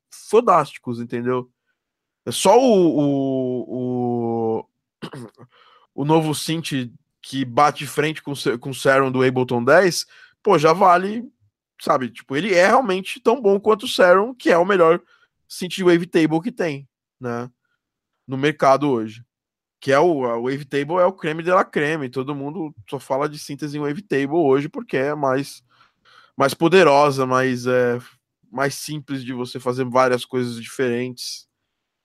[0.09, 1.51] fodásticos, entendeu?
[2.25, 4.65] É só o, o, o,
[5.93, 6.89] o novo synth
[7.21, 8.31] que bate frente com,
[8.61, 10.05] com o Serum do Ableton 10,
[10.41, 11.29] pô, já vale,
[11.81, 12.09] sabe?
[12.11, 15.01] Tipo, ele é realmente tão bom quanto o Serum, que é o melhor
[15.49, 16.87] synth wavetable que tem,
[17.19, 17.51] né?
[18.25, 19.21] No mercado hoje
[19.79, 22.09] que é o Wavetable é o creme de la creme.
[22.09, 25.63] Todo mundo só fala de síntese em Wavetable hoje porque é mais,
[26.35, 27.97] mais poderosa, mais, é,
[28.51, 31.47] mais simples de você fazer várias coisas diferentes.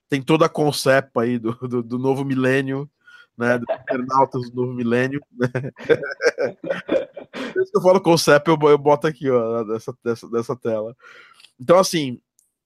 [0.07, 2.89] Tem toda a concepa aí do, do, do novo milênio,
[3.37, 3.57] né?
[3.57, 5.21] Do internautas do novo milênio.
[5.33, 5.49] Né?
[7.73, 10.95] Eu falo concept, eu, eu boto aqui, ó, dessa, dessa, dessa tela.
[11.59, 12.21] Então, assim,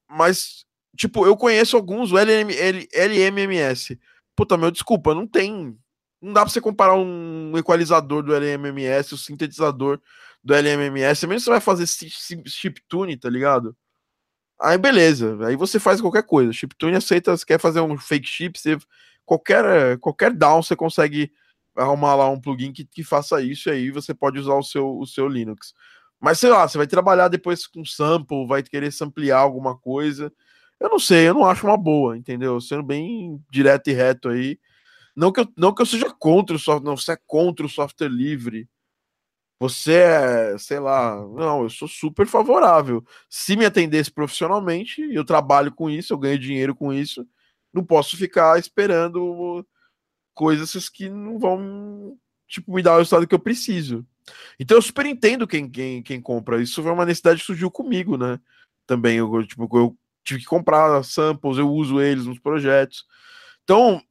[0.07, 2.51] mas, tipo, eu conheço alguns, o LM,
[2.93, 3.97] LMMS
[4.39, 5.77] Puta, meu, desculpa, não tem.
[6.21, 9.99] Não dá pra você comparar um equalizador do LMMS, o sintetizador
[10.41, 11.85] do LMMS, mesmo você vai fazer
[12.47, 13.75] chiptune, tá ligado?
[14.61, 16.53] Aí beleza, aí você faz qualquer coisa.
[16.53, 18.77] Chiptune aceita, você quer fazer um fake chip, você,
[19.25, 21.33] qualquer, qualquer down você consegue
[21.75, 24.99] arrumar lá um plugin que, que faça isso e aí você pode usar o seu,
[24.99, 25.73] o seu Linux.
[26.17, 30.31] Mas sei lá, você vai trabalhar depois com sample, vai querer samplear alguma coisa.
[30.79, 32.59] Eu não sei, eu não acho uma boa, entendeu?
[32.61, 34.59] Sendo bem direto e reto aí.
[35.15, 37.69] Não que eu, não que eu seja contra o software, não, você é contra o
[37.69, 38.69] software livre.
[39.59, 43.03] Você é, sei lá, não, eu sou super favorável.
[43.29, 47.27] Se me atendesse profissionalmente, eu trabalho com isso, eu ganho dinheiro com isso,
[47.73, 49.65] não posso ficar esperando
[50.33, 52.17] coisas que não vão,
[52.47, 54.07] tipo, me dar o resultado que eu preciso.
[54.57, 56.61] Então eu super entendo quem, quem, quem compra.
[56.61, 58.39] Isso foi uma necessidade que surgiu comigo, né?
[58.87, 63.05] Também, eu, tipo, eu tive que comprar samples, eu uso eles nos projetos.
[63.63, 64.01] Então,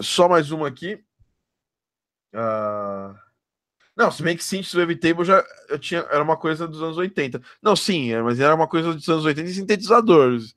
[0.00, 1.02] só mais uma aqui.
[2.34, 3.14] Uh...
[3.96, 7.40] Não, se bem que Synths Wavetable já eu tinha, era uma coisa dos anos 80.
[7.62, 10.54] Não, sim, é, mas era uma coisa dos anos 80 em sintetizadores,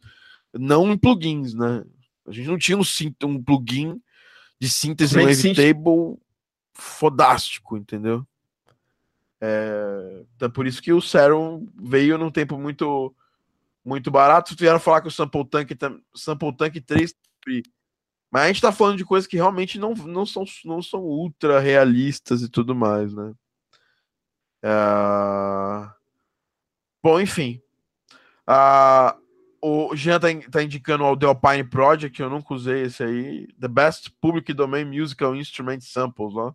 [0.53, 1.85] não em plugins, né?
[2.25, 2.81] A gente não tinha um,
[3.25, 4.01] um plugin
[4.59, 6.17] de síntese Wavetable
[6.73, 8.25] fodástico, entendeu?
[9.39, 13.15] É, então por isso que o Serum veio num tempo muito
[13.87, 14.55] muito barato.
[14.59, 15.71] Vieram falar que o Sample Tank,
[16.13, 17.13] Sample Tank 3
[18.29, 21.61] mas a gente tá falando de coisas que realmente não, não, são, não são ultra
[21.61, 23.33] realistas e tudo mais, né?
[24.65, 25.89] Uh...
[27.01, 27.61] Bom, enfim.
[28.45, 29.25] Uh...
[29.59, 33.47] O Jean tá, tá, indicando o The Alpine Project, eu nunca usei esse aí.
[33.59, 36.53] The Best Public Domain Musical Instrument Samples, ó.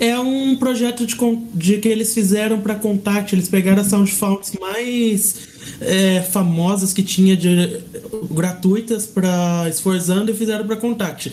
[0.00, 1.14] É um projeto de,
[1.52, 3.34] de que eles fizeram para Contact.
[3.34, 7.82] Eles pegaram as soundfalls mais é, famosas que tinha de,
[8.30, 11.30] gratuitas para Esforzando e fizeram para Contact.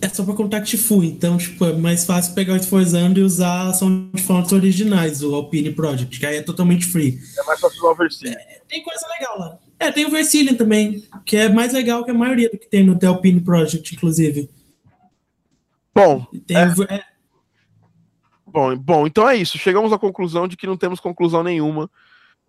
[0.00, 3.72] É só para Contact Full, então tipo, é mais fácil pegar o Esforzando e usar
[3.74, 7.18] soundfalls originais do Alpine Project, que aí é totalmente free.
[7.38, 8.32] É mais fácil usar o Versilian.
[8.32, 9.58] É, tem coisa legal lá.
[9.78, 12.84] É, tem o Versilian também, que é mais legal que a maioria do que tem
[12.84, 14.48] no The Alpine Project, inclusive.
[15.94, 16.74] Bom, tem é...
[18.56, 19.58] Bom, bom, então é isso.
[19.58, 21.90] Chegamos à conclusão de que não temos conclusão nenhuma.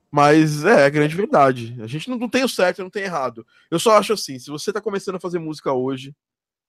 [0.10, 1.76] Mas é, é grande verdade.
[1.82, 3.46] A gente não, não tem o certo, não tem errado.
[3.70, 6.16] Eu só acho assim: se você tá começando a fazer música hoje,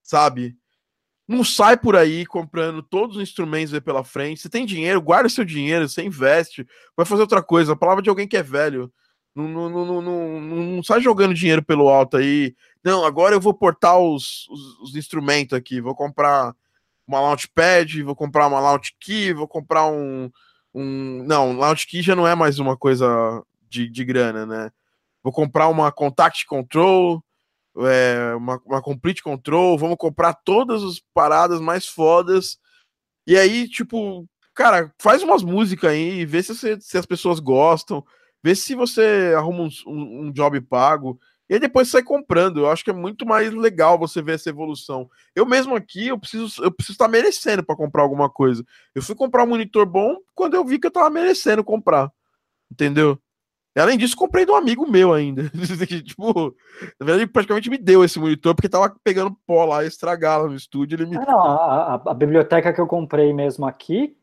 [0.02, 0.56] sabe?
[1.28, 4.40] Não sai por aí comprando todos os instrumentos pela frente.
[4.40, 6.66] Você tem dinheiro, guarda seu dinheiro, você investe,
[6.96, 7.74] vai fazer outra coisa.
[7.74, 8.92] A palavra de alguém que é velho.
[9.36, 12.56] Não, não, não, não, não, sai jogando dinheiro pelo alto aí.
[12.82, 16.56] Não, agora eu vou portar os, os, os instrumentos aqui, vou comprar
[17.08, 20.30] uma Launchpad, vou comprar uma Launch Key, vou comprar um.
[20.74, 21.24] um...
[21.24, 24.70] Não, Launch Key já não é mais uma coisa de, de grana, né?
[25.22, 27.24] Vou comprar uma Contact Control,
[27.78, 32.58] é, uma, uma Complete Control, vamos comprar todas as paradas mais fodas.
[33.26, 38.04] E aí, tipo, cara, faz umas músicas aí, vê se, se as pessoas gostam,
[38.42, 41.18] vê se você arruma um, um, um job pago.
[41.48, 42.60] E aí depois sai comprando.
[42.60, 45.08] Eu acho que é muito mais legal você ver essa evolução.
[45.34, 48.62] Eu mesmo aqui, eu preciso eu preciso estar merecendo para comprar alguma coisa.
[48.94, 52.12] Eu fui comprar um monitor bom quando eu vi que eu tava merecendo comprar.
[52.70, 53.18] Entendeu?
[53.74, 55.50] E além disso, comprei de um amigo meu ainda.
[56.04, 56.54] tipo,
[57.00, 60.48] na verdade, ele praticamente me deu esse monitor porque tava pegando pó lá, estragar lá
[60.48, 60.96] no estúdio.
[60.96, 61.16] Ele me...
[61.16, 64.16] Ah, não, a, a, a biblioteca que eu comprei mesmo aqui,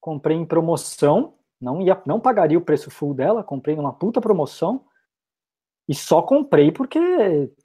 [0.00, 1.34] comprei em promoção.
[1.60, 4.84] Não ia, não pagaria o preço full dela, comprei numa puta promoção
[5.92, 6.98] e só comprei porque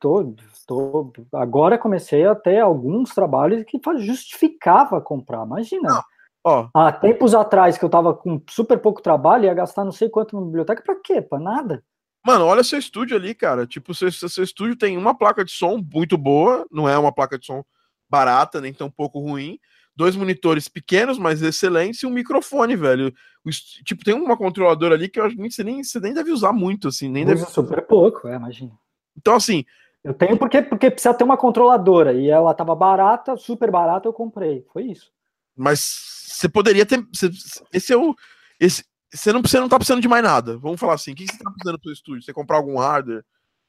[0.01, 0.35] tô,
[0.67, 5.45] tô, agora comecei a ter alguns trabalhos que justificava comprar.
[5.45, 6.03] Imagina.
[6.43, 6.67] Ó.
[6.73, 10.37] Há tempos atrás que eu tava com super pouco trabalho, ia gastar não sei quanto
[10.37, 11.21] na biblioteca, para quê?
[11.21, 11.83] Para nada.
[12.25, 13.65] Mano, olha seu estúdio ali, cara.
[13.65, 17.39] Tipo, seu, seu estúdio tem uma placa de som muito boa, não é uma placa
[17.39, 17.63] de som
[18.09, 19.57] barata, nem tão pouco ruim
[19.97, 23.11] dois monitores pequenos, mas excelentes, e um microfone, velho.
[23.43, 23.49] O,
[23.83, 26.53] tipo, tem uma controladora ali que eu acho que você nem, você nem deve usar
[26.53, 27.09] muito, assim.
[27.09, 27.47] Nem Usa deve...
[27.47, 28.71] super pouco, é, imagina.
[29.17, 29.65] Então, assim.
[30.03, 34.13] Eu tenho porque, porque precisa ter uma controladora, e ela tava barata, super barata, eu
[34.13, 34.63] comprei.
[34.71, 35.11] Foi isso.
[35.55, 35.79] Mas
[36.27, 37.03] você poderia ter.
[37.11, 37.31] Você,
[37.73, 38.15] esse é o.
[38.59, 40.59] Esse, você não, você não tá precisando de mais nada.
[40.59, 41.13] Vamos falar assim.
[41.13, 42.21] O que você tá precisando pro seu estúdio?
[42.21, 43.25] Você comprar algum hardware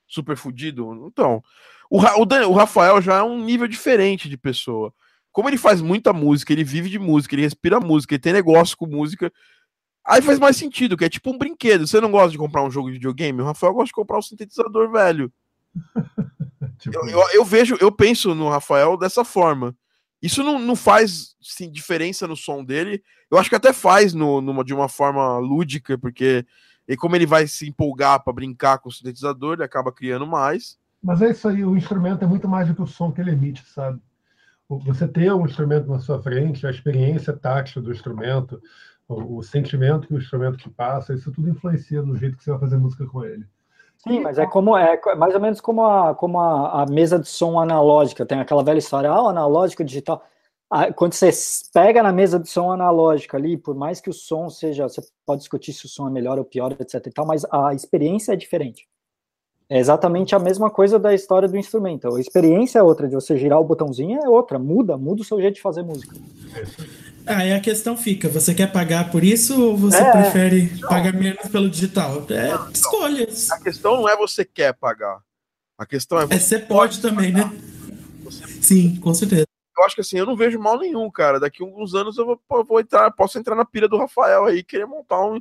[0.06, 1.06] super fodido?
[1.06, 1.42] Então.
[1.90, 4.92] O, o, o Rafael já é um nível diferente de pessoa
[5.32, 8.76] como ele faz muita música, ele vive de música, ele respira música, ele tem negócio
[8.76, 9.32] com música,
[10.04, 11.86] aí faz mais sentido, que é tipo um brinquedo.
[11.86, 13.40] Você não gosta de comprar um jogo de videogame?
[13.40, 15.32] O Rafael gosta de comprar um sintetizador velho.
[16.78, 16.96] tipo...
[16.96, 19.76] eu, eu, eu, vejo, eu penso no Rafael dessa forma.
[20.20, 23.02] Isso não, não faz sim, diferença no som dele.
[23.30, 26.44] Eu acho que até faz no, numa, de uma forma lúdica, porque
[26.88, 30.78] e como ele vai se empolgar para brincar com o sintetizador, ele acaba criando mais.
[31.02, 33.30] Mas é isso aí, o instrumento é muito mais do que o som que ele
[33.30, 34.00] emite, sabe?
[34.68, 38.60] Você ter um instrumento na sua frente, a experiência tátil do instrumento,
[39.08, 42.50] o, o, sentimento que o instrumento te passa, isso tudo influencia no jeito que você
[42.50, 43.46] vai fazer música com ele.
[43.96, 47.26] Sim, mas é como é mais ou menos como a, como a, a mesa de
[47.26, 50.22] som analógica, tem aquela velha história, ah, o analógico digital.
[50.70, 51.30] Ah, quando você
[51.72, 55.40] pega na mesa de som analógica ali, por mais que o som seja, você pode
[55.40, 58.36] discutir se o som é melhor ou pior, etc e tal, mas a experiência é
[58.36, 58.86] diferente.
[59.70, 62.14] É exatamente a mesma coisa da história do instrumento.
[62.14, 65.38] A experiência é outra, de você girar o botãozinho é outra, muda, muda o seu
[65.40, 66.16] jeito de fazer música.
[67.26, 70.10] Aí a questão fica: você quer pagar por isso ou você é.
[70.10, 70.88] prefere não.
[70.88, 72.24] pagar menos pelo digital?
[72.30, 73.50] É não, escolhas.
[73.50, 75.20] A questão não é você quer pagar.
[75.76, 76.26] A questão é.
[76.26, 77.52] Você, é, você pode, pode também, né?
[78.24, 78.46] Você...
[78.62, 79.44] Sim, com certeza.
[79.76, 81.38] Eu acho que assim, eu não vejo mal nenhum, cara.
[81.38, 84.64] Daqui a alguns anos eu vou, vou entrar, posso entrar na pira do Rafael aí,
[84.64, 85.40] querer montar um,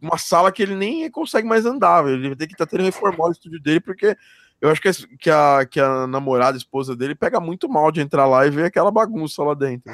[0.00, 2.06] uma sala que ele nem consegue mais andar.
[2.06, 4.16] Ele vai ter que estar tá tendo reformar o estúdio dele, porque
[4.60, 7.90] eu acho que a, que, a, que a namorada, a esposa dele, pega muito mal
[7.90, 9.92] de entrar lá e ver aquela bagunça lá dentro.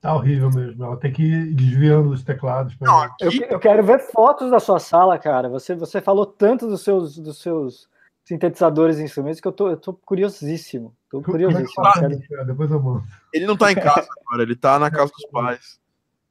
[0.00, 0.84] Tá horrível mesmo.
[0.84, 2.76] Ela tem que ir desviando os teclados.
[2.78, 3.42] Não, aqui...
[3.42, 5.48] eu, eu, quero ver fotos da sua sala, cara.
[5.48, 7.88] Você, você falou tanto dos seus, dos seus
[8.22, 10.94] sintetizadores e instrumentos que eu tô, eu tô curiosíssimo.
[11.10, 11.84] Tô curiosíssimo.
[12.46, 13.02] Depois eu mando.
[13.32, 15.80] Ele não tá em casa agora, ele tá na casa dos pais.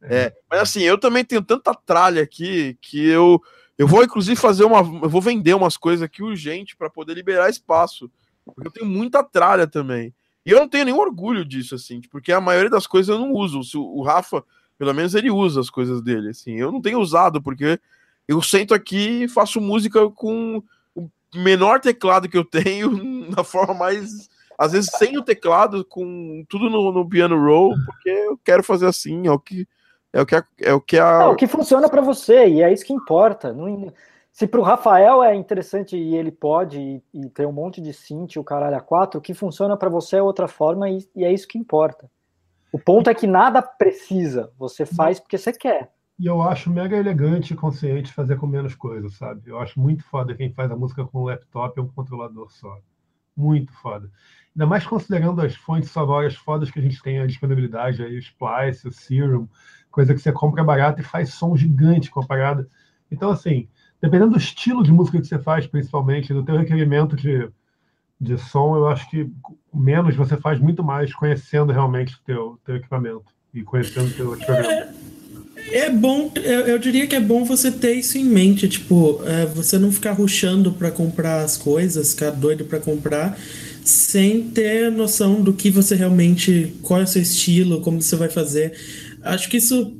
[0.03, 0.33] É.
[0.49, 3.41] mas assim, eu também tenho tanta tralha aqui que eu
[3.77, 7.49] eu vou inclusive fazer uma eu vou vender umas coisas aqui urgente para poder liberar
[7.49, 8.11] espaço,
[8.45, 10.13] porque eu tenho muita tralha também.
[10.45, 13.31] E eu não tenho nenhum orgulho disso assim, porque a maioria das coisas eu não
[13.31, 13.61] uso.
[13.81, 14.43] O Rafa,
[14.77, 16.55] pelo menos ele usa as coisas dele assim.
[16.55, 17.79] Eu não tenho usado porque
[18.27, 20.61] eu sento aqui e faço música com
[20.93, 22.91] o menor teclado que eu tenho,
[23.29, 28.09] na forma mais às vezes sem o teclado, com tudo no, no piano roll, porque
[28.09, 29.67] eu quero fazer assim, é o que
[30.13, 31.23] é o que a, é o que a...
[31.23, 33.51] É o que funciona para você e é isso que importa.
[33.51, 33.91] Não,
[34.31, 37.91] se para o Rafael é interessante e ele pode e, e ter um monte de
[37.91, 41.25] synth o caralho a quatro, o que funciona para você é outra forma e, e,
[41.25, 42.09] é isso que importa.
[42.71, 45.91] O ponto é que nada precisa, você faz porque você quer.
[46.19, 49.49] E eu acho mega elegante e consciente fazer com menos coisas, sabe?
[49.49, 52.77] Eu acho muito foda quem faz a música com um laptop ou um controlador só.
[53.35, 54.11] Muito foda.
[54.55, 58.19] Ainda mais considerando as fontes sonoras fodas que a gente tem a disponibilidade aí, o
[58.19, 59.47] Splice, o Serum,
[59.93, 62.67] coisa que você compra barato e faz som gigante com a parada.
[63.11, 63.67] Então, assim,
[64.01, 67.47] dependendo do estilo de música que você faz, principalmente, do teu requerimento de,
[68.19, 69.31] de som, eu acho que
[69.71, 74.33] menos você faz muito mais conhecendo realmente o teu, teu equipamento e conhecendo o teu
[74.33, 74.67] experimento.
[75.71, 79.21] É, é bom, eu, eu, diria que é bom você ter isso em mente, tipo,
[79.25, 83.37] é, você não ficar ruxando para comprar as coisas, ficar doido para comprar,
[83.85, 88.29] sem ter noção do que você realmente, qual é o seu estilo, como você vai
[88.29, 88.73] fazer.
[89.23, 89.97] Acho que isso,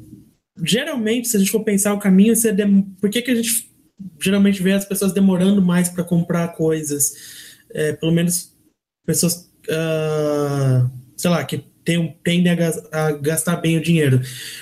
[0.64, 2.34] geralmente, se a gente for pensar o caminho,
[3.00, 3.70] por que, que a gente
[4.22, 7.14] geralmente vê as pessoas demorando mais para comprar coisas?
[7.74, 8.54] É, pelo menos
[9.06, 12.58] pessoas, uh, sei lá, que tem, tendem a,
[12.92, 14.22] a, gastar bem o dinheiro.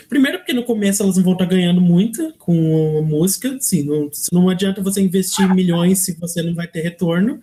[0.09, 4.49] Primeiro, porque no começo elas não vão estar ganhando muito com música, assim, não, não
[4.49, 7.39] adianta você investir milhões se você não vai ter retorno.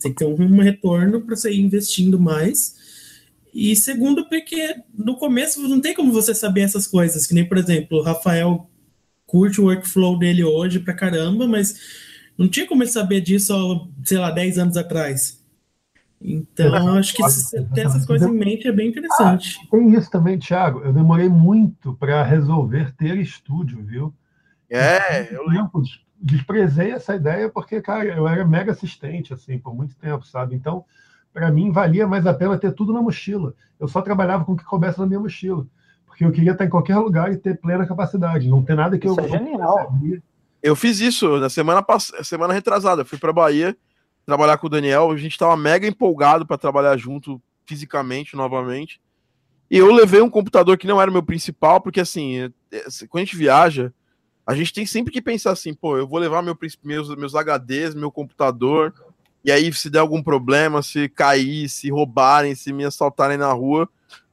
[0.00, 2.79] Tem que ter um retorno para você ir investindo mais.
[3.52, 7.58] E segundo, porque no começo não tem como você saber essas coisas, que nem, por
[7.58, 8.68] exemplo, o Rafael
[9.26, 11.74] curte o workflow dele hoje pra caramba, mas
[12.36, 15.40] não tinha como ele saber disso, sei lá, 10 anos atrás.
[16.22, 17.22] Então, acho que
[17.74, 19.58] ter essas coisas em mente é bem interessante.
[19.62, 20.80] Ah, tem isso também, Thiago.
[20.80, 24.14] Eu demorei muito para resolver ter estúdio, viu?
[24.68, 25.82] É, eu lembro.
[26.22, 30.54] Desprezei essa ideia porque, cara, eu era mega assistente, assim, por muito tempo, sabe?
[30.54, 30.84] Então,
[31.32, 33.54] para mim, valia mais a pena ter tudo na mochila.
[33.78, 35.66] Eu só trabalhava com o que coubesse na minha mochila.
[36.06, 38.48] Porque eu queria estar em qualquer lugar e ter plena capacidade.
[38.48, 39.24] Não tem nada que isso eu.
[39.24, 39.92] Isso é genial.
[40.62, 43.02] Eu fiz isso na semana passada, semana retrasada.
[43.02, 43.76] Eu fui para Bahia
[44.26, 45.10] trabalhar com o Daniel.
[45.10, 49.00] A gente estava mega empolgado para trabalhar junto fisicamente novamente.
[49.70, 52.84] E eu levei um computador que não era o meu principal, porque assim, é, é,
[53.08, 53.92] quando a gente viaja,
[54.44, 57.94] a gente tem sempre que pensar assim, pô, eu vou levar meu, meus, meus HDs,
[57.94, 58.92] meu computador,
[59.44, 63.88] e aí, se der algum problema, se cair, se roubarem, se me assaltarem na rua,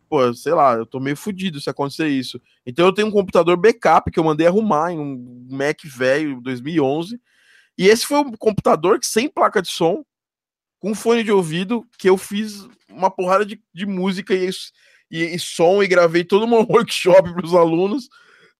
[0.09, 2.41] pô, sei lá, eu tô meio fodido se acontecer isso.
[2.65, 7.19] Então eu tenho um computador backup que eu mandei arrumar em um Mac velho 2011.
[7.77, 10.03] E esse foi um computador que sem placa de som,
[10.79, 14.49] com fone de ouvido, que eu fiz uma porrada de, de música e,
[15.09, 18.09] e, e som e gravei todo um workshop para os alunos,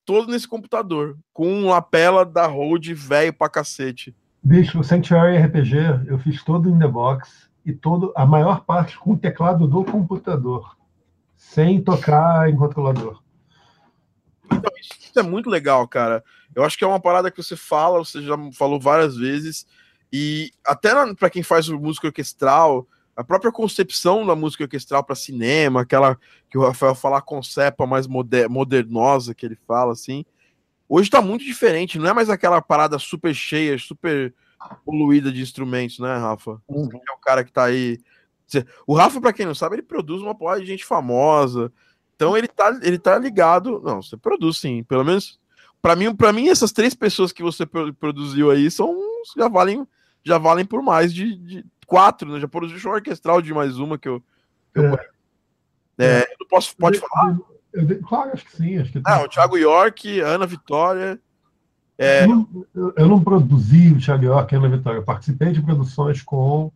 [0.05, 4.15] todo nesse computador, com uma lapela da Rode velho pra cacete.
[4.47, 8.97] Bicho, o Sanctuary RPG eu fiz todo in the box e todo, a maior parte
[8.97, 10.77] com o teclado do computador,
[11.35, 13.21] sem tocar em controlador.
[14.45, 16.23] Então, isso é muito legal, cara.
[16.55, 19.67] Eu acho que é uma parada que você fala, você já falou várias vezes,
[20.13, 22.87] e até para quem faz música orquestral,
[23.17, 26.17] a própria concepção da música orquestral para cinema, aquela
[26.49, 30.23] que o Rafael fala concepa mais moder modernosa que ele fala, assim,
[30.89, 34.33] Hoje tá muito diferente, não é mais aquela parada super cheia, super
[34.85, 36.61] poluída de instrumentos, né, Rafa?
[36.67, 36.89] Uhum.
[36.93, 37.99] É o cara que tá aí.
[38.85, 41.71] O Rafa, para quem não sabe, ele produz uma porra de gente famosa.
[42.15, 43.81] Então ele tá, ele tá ligado.
[43.83, 45.39] Não, você produz sim, pelo menos
[45.81, 48.95] para mim, para mim essas três pessoas que você produziu aí são
[49.35, 49.87] já valem
[50.23, 52.39] já valem por mais de, de quatro, né?
[52.39, 54.21] Já produziu um orquestral de mais uma que eu,
[54.73, 54.85] que é.
[54.85, 54.99] eu
[55.99, 56.35] é, é.
[56.39, 57.37] Não posso, pode falar?
[57.73, 58.77] Eu, claro, acho que sim.
[58.77, 61.19] Acho que ah, o Thiago York, Ana Vitória.
[61.97, 62.23] É...
[62.23, 62.65] Eu, não,
[62.95, 64.97] eu, não, produzi o Thiago York e Ana Vitória.
[64.99, 66.71] Eu participei de produções com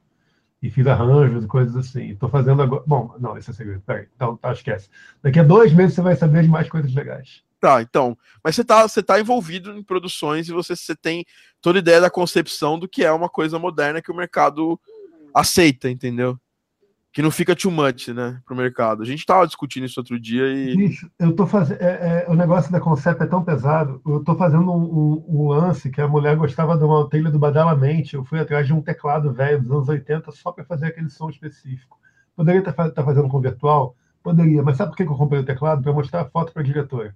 [0.62, 2.10] e fiz arranjos e coisas assim.
[2.12, 2.84] Estou fazendo agora.
[2.86, 3.82] Bom, não, esse é segredo.
[3.86, 4.08] Peraí.
[4.16, 4.90] Então, tá, esquece.
[5.22, 7.44] Daqui a dois meses você vai saber de mais coisas legais.
[7.60, 8.18] Tá, então.
[8.44, 11.26] Mas você tá, você tá envolvido em produções e você, você tem
[11.62, 14.80] toda a ideia da concepção do que é uma coisa moderna que o mercado
[15.34, 16.40] aceita, entendeu?
[17.14, 19.04] Que não fica too much, né, pro mercado.
[19.04, 20.76] A gente tava discutindo isso outro dia e.
[20.76, 21.82] Bicho, eu tô fazendo.
[21.82, 24.02] É, é, o negócio da concept é tão pesado.
[24.06, 27.40] Eu tô fazendo um, um, um, lance que a mulher gostava de uma trilha do
[27.40, 28.16] Badalamente.
[28.16, 31.30] Eu fui atrás de um teclado velho dos anos 80 só para fazer aquele som
[31.30, 32.00] específico.
[32.36, 33.96] Poderia estar tá, tá fazendo com virtual?
[34.24, 35.82] Poderia, mas sabe por que eu comprei o teclado?
[35.82, 37.16] Para mostrar a foto para a diretora.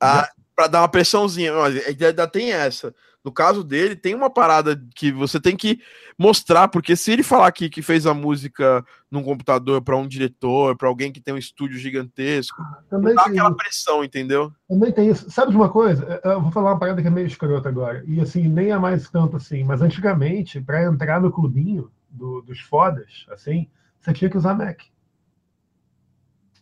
[0.00, 1.52] Ah, para dar uma pressãozinha.
[1.52, 2.94] Mas ainda tem essa.
[3.24, 5.80] No caso dele, tem uma parada que você tem que
[6.18, 10.76] mostrar, porque se ele falar aqui que fez a música num computador para um diretor,
[10.76, 13.56] para alguém que tem um estúdio gigantesco, Também dá aquela isso.
[13.56, 14.52] pressão, entendeu?
[14.68, 15.30] Também tem isso.
[15.30, 16.20] Sabe de uma coisa?
[16.24, 18.02] Eu vou falar uma parada que é meio escrota agora.
[18.08, 22.58] E assim, nem é mais tanto assim, mas antigamente, para entrar no clubinho do, dos
[22.60, 23.68] fodas, assim,
[24.00, 24.80] você tinha que usar Mac.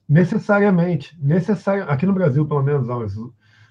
[0.07, 1.17] Necessariamente.
[1.19, 3.07] Necessário, aqui no Brasil, pelo menos, ó,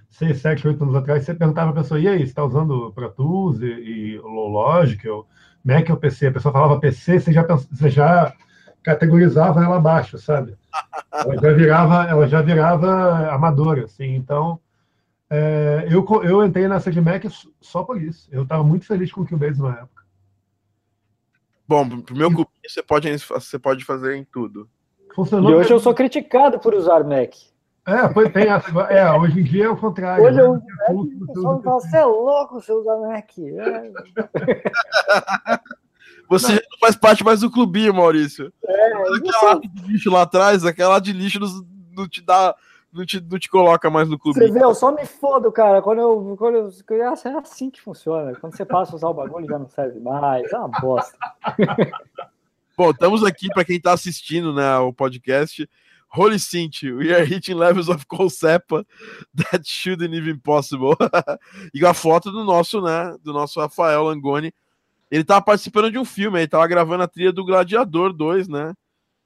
[0.10, 2.92] 6, 7, 8 anos atrás, você perguntava para a pessoa, e aí, você está usando
[2.94, 5.28] Pro Tools e, e Logic, ou
[5.64, 6.28] Mac ou PC?
[6.28, 8.34] A pessoa falava PC, você já, você já
[8.84, 10.58] categorizava ela abaixo, sabe?
[11.12, 14.16] Ela já virava, ela já virava amadora, assim.
[14.16, 14.60] Então,
[15.30, 17.24] é, eu, eu entrei nessa de Mac
[17.60, 18.30] só por isso.
[18.32, 20.04] Eu estava muito feliz com o Cubase na época.
[21.68, 24.68] Bom, pro meu cubinho você pode, você pode fazer em tudo.
[25.14, 27.34] Funcionou e hoje eu sou criticado por usar Mac.
[27.90, 28.70] É, foi, tem essa.
[28.84, 30.24] É, hoje em dia é o contrário.
[30.24, 30.44] Hoje né?
[30.44, 33.32] eu, é, o pessoal fala, você é louco, você usa Mac.
[33.40, 33.92] É.
[36.30, 36.56] Você não.
[36.56, 38.54] não faz parte mais do clubinho, Maurício.
[38.64, 41.48] É, aquela de lixo lá atrás, aquela de lixo não,
[41.98, 42.56] não te dá.
[42.92, 44.40] Não te, não te coloca mais no clube.
[44.40, 45.80] Você vê, eu só me fodo, cara.
[45.80, 48.36] Quando eu, quando eu, é assim que funciona.
[48.36, 50.52] Quando você passa a usar o bagulho, já não serve mais.
[50.52, 51.16] É uma bosta.
[52.76, 55.70] Bom, estamos aqui para quem está assistindo né, o podcast.
[56.12, 58.84] Holy Sint, we are hitting levels of Colsepa
[59.36, 60.96] that shouldn't even possible.
[61.74, 64.54] e a foto do nosso, né, do nosso Rafael Langoni.
[65.12, 68.74] Ele tava participando de um filme, ele tava gravando a trilha do Gladiador 2, né?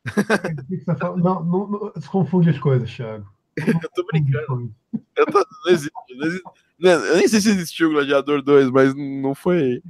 [1.18, 3.28] não, não, não, confunde as coisas, Thiago.
[3.58, 4.74] eu tô brincando.
[5.16, 6.44] Eu, tô, não existe, não existe,
[6.80, 9.82] eu nem sei se existiu o Gladiador 2, mas não foi.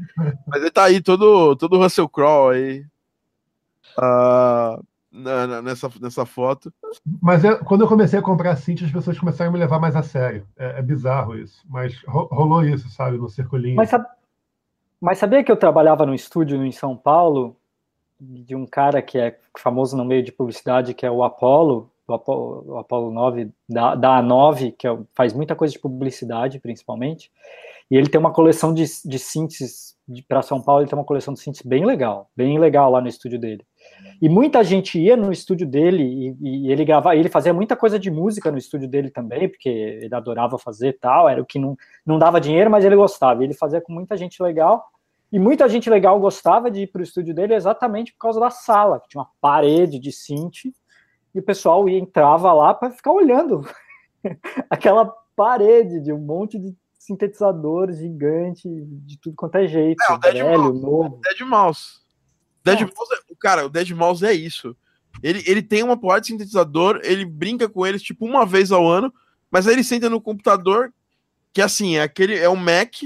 [0.47, 2.85] Mas ele tá aí todo, todo Russell Crowe aí.
[3.97, 4.83] Uh,
[5.13, 6.73] na, nessa, nessa foto.
[7.21, 9.79] Mas eu, quando eu comecei a comprar a Cinti, as pessoas começaram a me levar
[9.79, 10.47] mais a sério.
[10.57, 11.63] É, é bizarro isso.
[11.69, 13.75] Mas rolou isso, sabe, no circulinho.
[13.75, 13.91] Mas,
[14.99, 17.55] mas sabia que eu trabalhava no estúdio em São Paulo
[18.19, 22.13] de um cara que é famoso no meio de publicidade, que é o Apollo, o
[22.13, 27.31] Apollo, o Apollo 9, da, da A9, que é, faz muita coisa de publicidade, principalmente.
[27.91, 29.95] E ele tem uma coleção de, de synths
[30.27, 33.07] para São Paulo, ele tem uma coleção de synths bem legal, bem legal lá no
[33.07, 33.65] estúdio dele.
[34.21, 37.99] E muita gente ia no estúdio dele e, e ele gravava, ele fazia muita coisa
[37.99, 41.75] de música no estúdio dele também, porque ele adorava fazer tal, era o que não,
[42.05, 43.41] não dava dinheiro, mas ele gostava.
[43.41, 44.85] E ele fazia com muita gente legal.
[45.31, 48.51] E muita gente legal gostava de ir para o estúdio dele exatamente por causa da
[48.51, 50.65] sala, que tinha uma parede de synth,
[51.33, 53.67] e o pessoal ia, entrava lá para ficar olhando
[54.69, 60.19] aquela parede de um monte de sintetizador gigante de tudo quanto é jeito, é, o
[60.19, 61.19] velho, Mouse, novo.
[61.23, 62.02] Dead Mouse.
[62.63, 62.79] Dead.
[62.81, 64.75] Mouse, é, cara, o Dead Mouse é isso.
[65.21, 68.87] Ele, ele tem uma porrada de sintetizador, ele brinca com eles tipo uma vez ao
[68.87, 69.13] ano,
[69.51, 70.91] mas aí ele senta no computador,
[71.53, 73.03] que assim, é aquele é um Mac,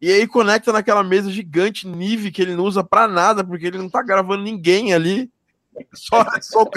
[0.00, 3.78] e aí conecta naquela mesa gigante Nive que ele não usa para nada, porque ele
[3.78, 5.30] não tá gravando ninguém ali.
[5.76, 6.70] É só, só,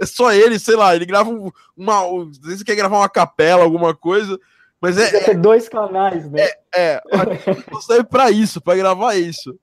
[0.00, 1.30] é só ele, sei lá, ele grava
[1.76, 2.22] uma.
[2.30, 4.40] Às vezes quer gravar uma capela, alguma coisa,
[4.80, 5.30] mas é.
[5.30, 6.42] é dois canais, né?
[6.42, 7.02] É, é
[7.82, 9.58] serve para isso, para gravar isso.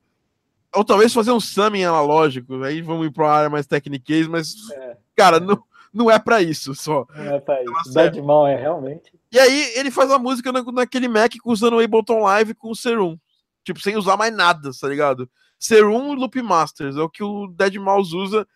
[0.74, 4.54] Ou talvez fazer um summing analógico, aí vamos ir para uma área mais técnica, mas,
[4.72, 4.98] é.
[5.16, 5.62] cara, não,
[5.94, 7.06] não é para isso só.
[7.16, 7.94] Não é para isso.
[7.94, 9.14] Bad mal é realmente.
[9.32, 13.18] E aí ele faz a música naquele Mac usando o Ableton Live com o Serum.
[13.64, 15.30] Tipo, sem usar mais nada, tá ligado?
[15.60, 18.48] Serum e Loop Masters é o que o Dead Mouse usa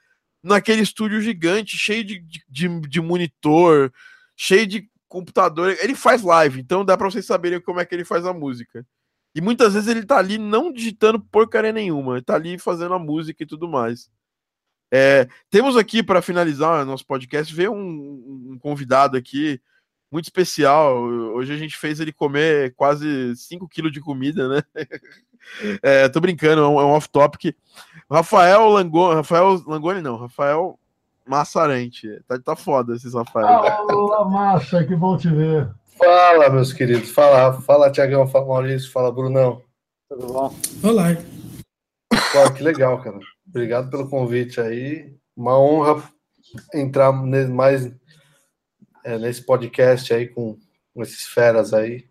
[0.42, 3.92] naquele estúdio gigante, cheio de, de, de monitor,
[4.36, 8.04] cheio de computador, ele faz live, então dá para vocês saberem como é que ele
[8.04, 8.86] faz a música.
[9.36, 13.00] E muitas vezes ele tá ali não digitando porcaria nenhuma, ele tá ali fazendo a
[13.00, 14.10] música e tudo mais.
[14.90, 19.62] É, temos aqui para finalizar nosso podcast, veio um, um, convidado aqui
[20.10, 20.98] muito especial.
[21.04, 24.64] Hoje a gente fez ele comer quase 5 quilos de comida, né?
[25.84, 27.56] É, tô brincando, é um, é um off-topic.
[28.10, 30.80] Rafael Langoni, Rafael Langoni não, Rafael
[31.24, 32.20] Massarente.
[32.28, 33.86] Tá, tá foda esses Rafael.
[33.92, 35.70] Olá, Massa, que bom te ver.
[35.98, 37.10] Fala, meus queridos.
[37.12, 39.62] Fala, fala Tiagão, fala Maurício, fala Brunão.
[40.10, 40.56] Tudo bom?
[40.84, 41.16] Olá.
[42.10, 43.18] Pô, que legal, cara.
[43.48, 45.16] Obrigado pelo convite aí.
[45.36, 46.04] Uma honra
[46.74, 47.90] entrar mais
[49.04, 50.58] é, nesse podcast aí com,
[50.94, 52.06] com esses feras aí.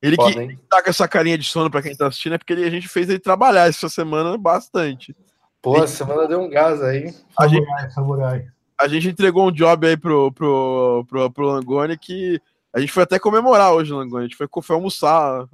[0.00, 0.48] Ele Podem.
[0.48, 2.70] que tá com essa carinha de sono para quem tá assistindo é porque ele, a
[2.70, 5.14] gente fez ele trabalhar essa semana bastante.
[5.60, 7.14] Pô, a semana deu um gás aí.
[7.38, 8.46] A gente, samurai.
[8.80, 12.40] A gente entregou um job aí pro, pro, pro, pro Langoni que
[12.74, 14.24] a gente foi até comemorar hoje, Langoni.
[14.24, 15.48] A gente foi, foi almoçar.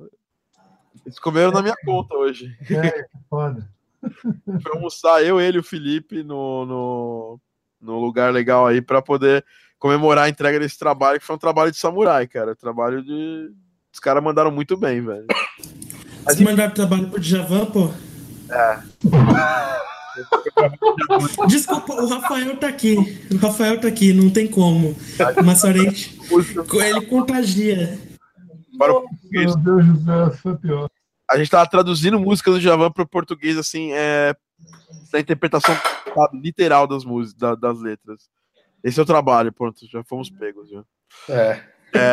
[1.04, 2.56] Eles comeram é, na minha conta hoje.
[2.70, 3.68] É, que foda.
[4.62, 7.40] foi almoçar eu, ele e o Felipe no, no,
[7.80, 9.44] no lugar legal aí para poder
[9.78, 12.56] comemorar a entrega desse trabalho, que foi um trabalho de samurai, cara.
[12.56, 13.50] Trabalho de.
[13.92, 15.26] Os caras mandaram muito bem, velho.
[16.24, 17.90] Vocês mandaram trabalho pro Djavan, pô?
[18.50, 18.82] É.
[21.48, 22.96] Desculpa, o Rafael tá aqui.
[23.32, 24.96] O Rafael tá aqui, não tem como.
[25.44, 26.18] Massarente.
[26.30, 27.98] Ele contagia.
[28.78, 30.90] Para o Meu Deus do céu, isso é pior.
[31.30, 34.34] A gente tava traduzindo música do Javan para o português, assim, é,
[35.10, 35.74] da interpretação
[36.14, 38.28] sabe, literal das músicas, da, das letras.
[38.82, 40.68] Esse é o trabalho, pronto, já fomos pegos.
[40.68, 40.84] Já.
[41.28, 41.64] É.
[41.94, 42.12] é.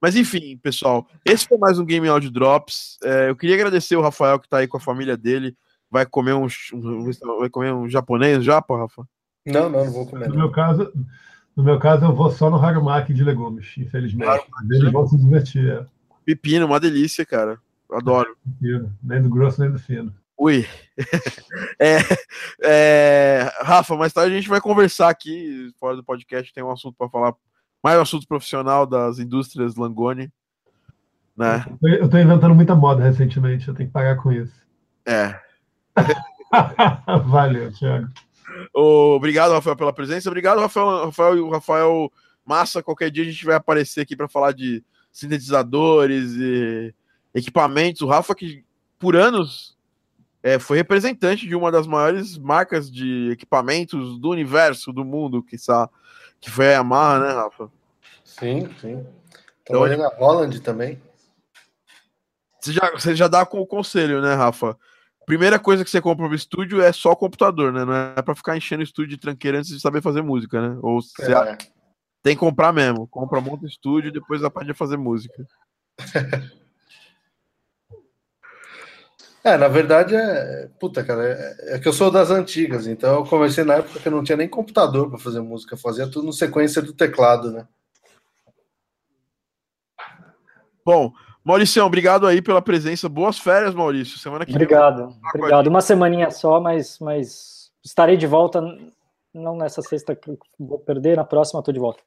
[0.00, 2.98] Mas enfim, pessoal, esse foi mais um Game Audio Drops.
[3.02, 5.56] É, eu queria agradecer o Rafael que tá aí com a família dele.
[5.90, 9.06] Vai comer um, um vai comer um japonês já, pô, Rafa?
[9.46, 10.28] Não, não, não vou comer.
[10.28, 10.92] No meu caso,
[11.56, 14.28] no meu caso, eu vou só no Harumaki de legumes, infelizmente.
[14.28, 15.68] Harumaki, Eles vão se divertir.
[15.70, 15.86] É.
[16.24, 17.58] Pepino, uma delícia, cara.
[17.90, 18.36] Adoro.
[18.60, 18.92] Pepino.
[19.02, 20.12] Nem do grosso, nem do fino.
[20.36, 20.66] Ui.
[21.80, 21.98] é,
[22.62, 26.94] é, Rafa, mais tarde a gente vai conversar aqui, fora do podcast, tem um assunto
[26.98, 27.34] para falar,
[27.82, 30.30] mais um assunto profissional das indústrias Langoni.
[31.34, 31.64] Né?
[31.82, 34.54] Eu tô inventando muita moda recentemente, eu tenho que pagar com isso.
[35.06, 35.40] É.
[37.26, 38.08] Valeu, Thiago.
[38.74, 40.28] Obrigado, Rafael, pela presença.
[40.28, 42.12] Obrigado, Rafael, Rafael e o Rafael
[42.44, 42.82] Massa.
[42.82, 44.82] Qualquer dia a gente vai aparecer aqui para falar de
[45.12, 46.94] sintetizadores e
[47.34, 48.02] equipamentos.
[48.02, 48.64] O Rafa, que
[48.98, 49.76] por anos
[50.42, 55.56] é, foi representante de uma das maiores marcas de equipamentos do universo, do mundo, que,
[56.40, 57.70] que foi a Yamaha, né, Rafa?
[58.24, 59.06] Sim, sim.
[59.64, 61.02] Trabalhei então, na Holland também.
[62.60, 64.76] Você já, você já dá com o conselho, né, Rafa?
[65.26, 67.84] Primeira coisa que você compra no estúdio é só o computador, né?
[67.84, 70.78] Não é para ficar enchendo o estúdio de tranqueira antes de saber fazer música, né?
[70.80, 71.58] Ou você é.
[72.22, 73.08] tem que comprar mesmo.
[73.08, 75.44] Compra, monta o estúdio e depois aprende a fazer música.
[79.46, 80.68] É, na verdade é.
[80.80, 84.08] Puta, cara, é, é, que eu sou das antigas, então eu comecei na época que
[84.08, 87.64] eu não tinha nem computador para fazer música, fazia tudo no sequência do teclado, né?
[90.84, 91.12] Bom,
[91.46, 93.08] Maurício, obrigado aí pela presença.
[93.08, 94.18] Boas férias, Maurício.
[94.18, 95.16] Semana que obrigado, vem.
[95.32, 95.68] Obrigado.
[95.68, 98.60] Uma semaninha só, mas, mas estarei de volta.
[99.32, 102.02] Não nessa sexta que vou perder, na próxima estou de volta.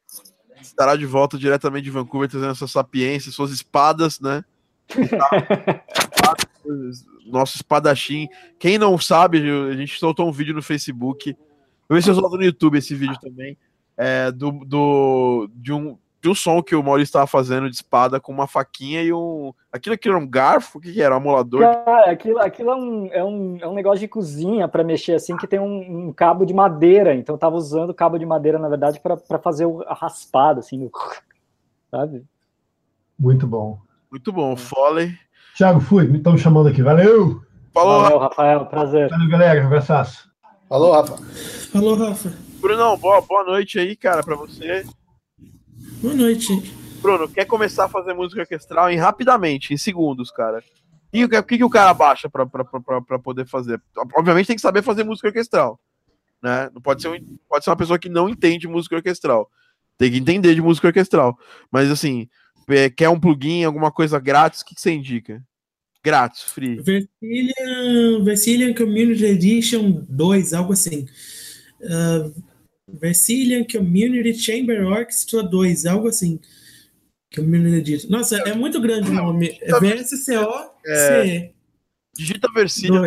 [0.62, 4.44] Estará de volta diretamente de Vancouver, trazendo sua sapiência, suas espadas, né?
[7.26, 8.28] nosso espadachim.
[8.60, 11.34] Quem não sabe, a gente soltou um vídeo no Facebook.
[11.88, 13.58] Eu vi se eu solto no YouTube esse vídeo também.
[13.96, 18.20] É, do, do, de, um, de um som que o Maurício estava fazendo de espada
[18.20, 19.54] com uma faquinha e um.
[19.72, 20.78] Aquilo aqui era um garfo?
[20.78, 21.16] O que, que era?
[21.16, 21.62] Um amolador?
[21.62, 25.38] Cara, aquilo, aquilo é, um, é, um, é um negócio de cozinha para mexer assim
[25.38, 27.16] que tem um, um, cabo de madeira.
[27.16, 30.90] Então eu tava usando o cabo de madeira, na verdade, para fazer a raspada, assim,
[31.90, 32.26] sabe?
[33.18, 33.80] Muito bom.
[34.12, 34.56] Muito bom.
[34.56, 35.18] Foley.
[35.56, 36.08] Thiago, fui.
[36.08, 36.82] Me estão chamando aqui.
[36.82, 37.42] Valeu!
[37.74, 38.66] Falou, Valeu, Rafael.
[38.66, 39.10] Prazer.
[39.10, 39.66] Valeu, galera.
[39.66, 40.30] Abraçaço.
[40.68, 41.18] Falou, Rafa.
[41.72, 42.34] Falou, Rafa.
[42.60, 44.86] Brunão, boa, boa noite aí, cara, para você.
[46.02, 46.48] Boa noite.
[47.02, 50.64] Bruno, quer começar a fazer música orquestral em rapidamente, em segundos, cara?
[51.12, 53.82] E o que, que, que o cara baixa para poder fazer?
[54.16, 55.78] Obviamente tem que saber fazer música orquestral.
[56.42, 56.70] Né?
[56.74, 59.50] Não pode ser, um, pode ser uma pessoa que não entende música orquestral.
[59.98, 61.38] Tem que entender de música orquestral.
[61.70, 62.30] Mas assim,
[62.70, 65.44] é, quer um plugin, alguma coisa grátis, o que, que você indica?
[66.02, 66.78] Grátis, free.
[66.78, 71.06] Vercillion, Vercillion Community Edition 2, algo assim.
[71.82, 72.49] Uh,
[72.94, 76.40] Vercillion Community Chamber Orchestra 2, algo assim.
[77.36, 78.10] Community.
[78.10, 79.58] Nossa, é muito grande o nome.
[79.62, 80.34] É VSCO-CE.
[80.88, 81.52] É,
[82.16, 83.06] digita Vercillion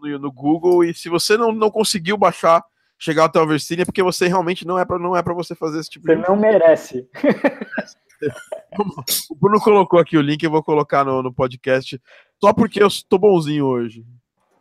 [0.00, 2.62] no, no, Google e se você não, não conseguiu baixar,
[2.98, 5.54] chegar até o Vercillion, é porque você realmente não é para não é para você
[5.54, 7.08] fazer esse tipo você de Você não merece.
[9.30, 12.00] o Bruno colocou aqui o link, eu vou colocar no, no podcast
[12.42, 14.04] só porque eu estou bonzinho hoje.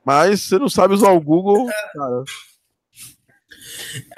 [0.06, 2.23] Mas você não sabe usar o Google, cara.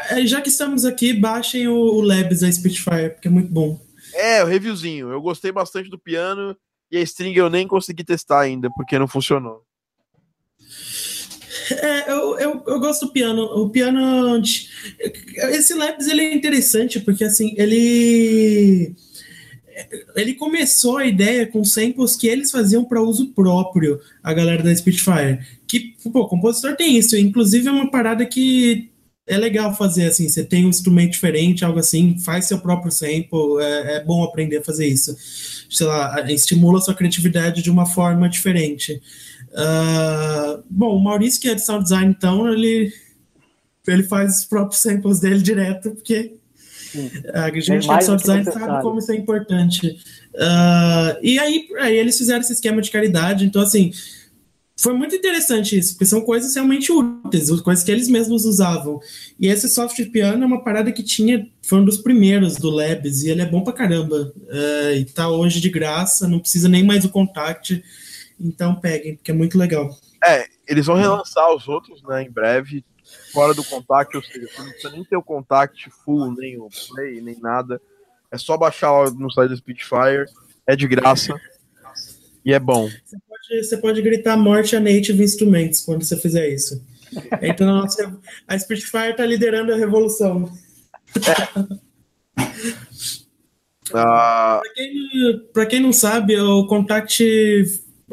[0.10, 3.80] É, já que estamos aqui, baixem o, o Labs da Spitfire, porque é muito bom.
[4.14, 5.12] É, o reviewzinho.
[5.12, 6.56] Eu gostei bastante do piano
[6.92, 9.64] e a string eu nem consegui testar ainda, porque não funcionou.
[11.72, 13.44] É, eu, eu, eu, gosto do piano.
[13.44, 14.42] O piano.
[15.52, 18.96] Esse Labs ele é interessante porque assim, ele.
[20.14, 24.76] Ele começou a ideia com samples que eles faziam para uso próprio, a galera da
[24.76, 25.40] Spitfire.
[25.66, 27.16] Que, pô, o compositor tem isso.
[27.16, 28.90] Inclusive, é uma parada que
[29.30, 30.28] é legal fazer assim.
[30.28, 33.62] Você tem um instrumento diferente, algo assim, faz seu próprio sample.
[33.62, 35.16] É, é bom aprender a fazer isso.
[35.70, 39.00] Sei lá, estimula sua criatividade de uma forma diferente.
[39.52, 42.92] Uh, bom, o Maurício, que é de sound design, então, ele,
[43.88, 46.34] ele faz os próprios samples dele direto, porque
[47.34, 49.88] a gente que é de sound design sabe como isso é importante.
[50.34, 53.92] Uh, e aí, aí eles fizeram esse esquema de caridade, então, assim,
[54.82, 59.00] foi muito interessante isso, porque são coisas realmente úteis, coisas que eles mesmos usavam.
[59.40, 63.24] E esse software piano é uma parada que tinha, foi um dos primeiros do Labs,
[63.24, 64.34] e ele é bom pra caramba.
[64.38, 67.84] Uh, e tá hoje de graça, não precisa nem mais o contact.
[68.40, 69.90] Então peguem, porque é muito legal.
[70.26, 72.86] É, eles vão relançar os outros, né, em breve,
[73.34, 76.70] fora do contact, ou seja, você não precisa nem ter o contact full, nem o
[76.90, 77.82] play, nem nada.
[78.32, 80.26] É só baixar no site do Spitfire,
[80.66, 81.36] é de graça
[82.46, 82.88] e é bom.
[82.88, 83.18] Você
[83.50, 86.82] pode, você pode gritar morte a Native Instruments quando você fizer isso.
[87.42, 87.84] Então
[88.48, 90.52] a Spitfire está liderando a revolução.
[93.92, 94.02] É.
[94.02, 94.62] Uh...
[95.52, 97.24] Para quem, quem não sabe, o Contact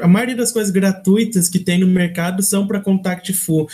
[0.00, 3.68] a maioria das coisas gratuitas que tem no mercado são para Contact Full.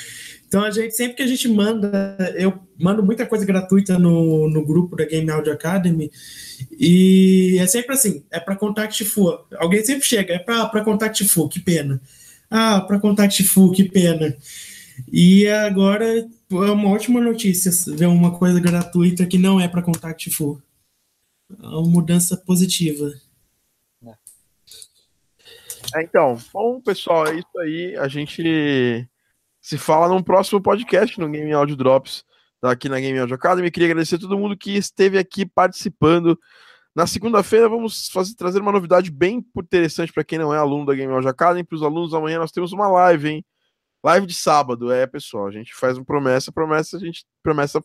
[0.52, 4.62] Então, a gente, sempre que a gente manda, eu mando muita coisa gratuita no, no
[4.62, 6.12] grupo da Game Audio Academy,
[6.78, 9.46] e é sempre assim: é para Contact Full.
[9.56, 12.02] Alguém sempre chega, é para Contact Full, que pena.
[12.50, 14.36] Ah, para Contact Full, que pena.
[15.10, 20.28] E agora é uma ótima notícia ver uma coisa gratuita que não é para Contact
[20.32, 20.60] Full.
[21.62, 23.10] É uma mudança positiva.
[25.94, 27.96] É, então, bom, pessoal, é isso aí.
[27.96, 29.08] A gente
[29.62, 32.24] se fala num próximo podcast no Game Audio Drops,
[32.60, 33.70] tá aqui na Game Audio Academy.
[33.70, 36.36] Queria agradecer a todo mundo que esteve aqui participando.
[36.94, 40.94] Na segunda-feira vamos fazer, trazer uma novidade bem interessante para quem não é aluno da
[40.94, 41.64] Game Audio Academy.
[41.64, 43.44] Para os alunos, amanhã nós temos uma live, hein?
[44.05, 45.47] Live de sábado, é, pessoal.
[45.47, 47.80] A gente faz uma promessa, promessa, a gente promessa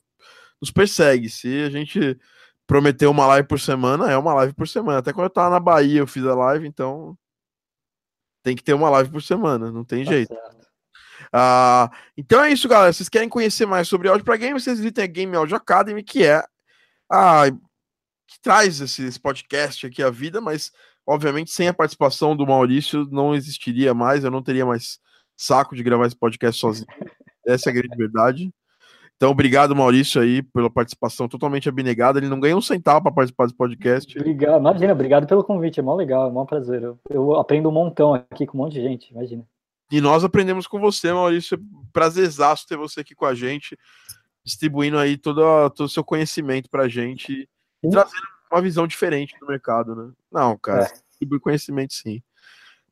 [0.59, 1.29] nos persegue.
[1.29, 2.19] Se a gente
[2.65, 4.97] prometeu uma live por semana, é uma live por semana.
[4.97, 7.15] Até quando eu tava na Bahia, eu fiz a live, então
[8.41, 10.35] tem que ter uma live por semana, não tem tá jeito.
[11.33, 12.91] Uh, então é isso, galera.
[12.91, 16.25] Vocês querem conhecer mais sobre áudio para game, vocês visitem a Game Audio Academy, que
[16.25, 16.43] é
[17.11, 17.45] a
[18.27, 20.69] que traz esse, esse, podcast aqui à vida, mas
[21.07, 24.99] obviamente sem a participação do Maurício não existiria mais, eu não teria mais
[25.37, 26.87] saco de gravar esse podcast sozinho.
[27.47, 28.51] Essa é a grande verdade.
[29.17, 32.19] Então, obrigado, Maurício, aí, pela participação totalmente abnegada.
[32.19, 34.19] Ele não ganha um centavo para participar desse podcast.
[34.19, 36.83] Obrigado, imagina, obrigado pelo convite, é mó legal, é mó prazer.
[36.83, 39.43] Eu, eu, aprendo um montão aqui com um monte de gente, imagina.
[39.91, 41.55] E nós aprendemos com você, Maurício.
[41.55, 41.59] É
[41.93, 43.77] prazerzaço ter você aqui com a gente,
[44.43, 47.49] distribuindo aí todo, todo o seu conhecimento para a gente
[47.83, 50.11] e trazendo uma visão diferente do mercado, né?
[50.31, 50.93] Não, cara, é.
[51.09, 52.21] distribui conhecimento sim.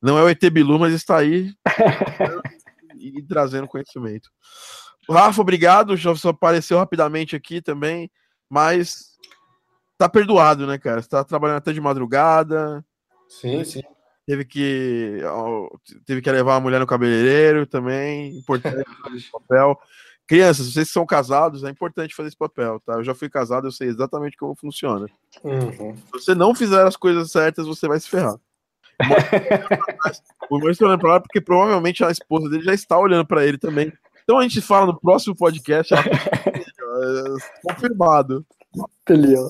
[0.01, 1.53] Não é o ET Bilu, mas está aí
[2.95, 4.29] e trazendo conhecimento.
[5.09, 5.95] Rafa, obrigado.
[5.95, 8.09] Já só apareceu rapidamente aqui também,
[8.49, 9.17] mas
[9.97, 11.01] tá perdoado, né, cara?
[11.01, 12.83] Você tá trabalhando até de madrugada.
[13.27, 13.81] Sim, sim.
[14.25, 15.21] Teve que,
[16.05, 18.35] teve que levar a mulher no cabeleireiro também.
[18.37, 19.79] Importante fazer esse papel.
[20.27, 22.93] Crianças, vocês que são casados, é importante fazer esse papel, tá?
[22.93, 25.05] Eu já fui casado, eu sei exatamente como funciona.
[25.43, 25.95] Uhum.
[25.95, 28.35] Se você não fizer as coisas certas, você vai se ferrar.
[30.49, 33.45] o Maurício tá olhando pra lá porque provavelmente a esposa dele já está olhando para
[33.45, 33.93] ele também.
[34.23, 35.93] Então a gente fala no próximo podcast.
[37.61, 38.43] confirmado.
[39.01, 39.49] Entendeu?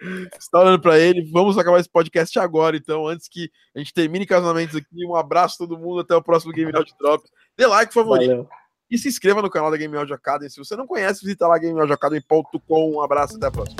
[0.00, 1.30] Você tá olhando para ele.
[1.30, 5.06] Vamos acabar esse podcast agora, então, antes que a gente termine casamentos aqui.
[5.06, 6.00] Um abraço a todo mundo.
[6.00, 7.22] Até o próximo Game Audio Drop.
[7.56, 8.28] Dê like, favorito.
[8.28, 8.48] Valeu.
[8.90, 10.50] E se inscreva no canal da Game Audio Academy.
[10.50, 12.92] Se você não conhece, visita lá gameaudioacademy.com.
[12.92, 13.78] Um abraço, até a próxima.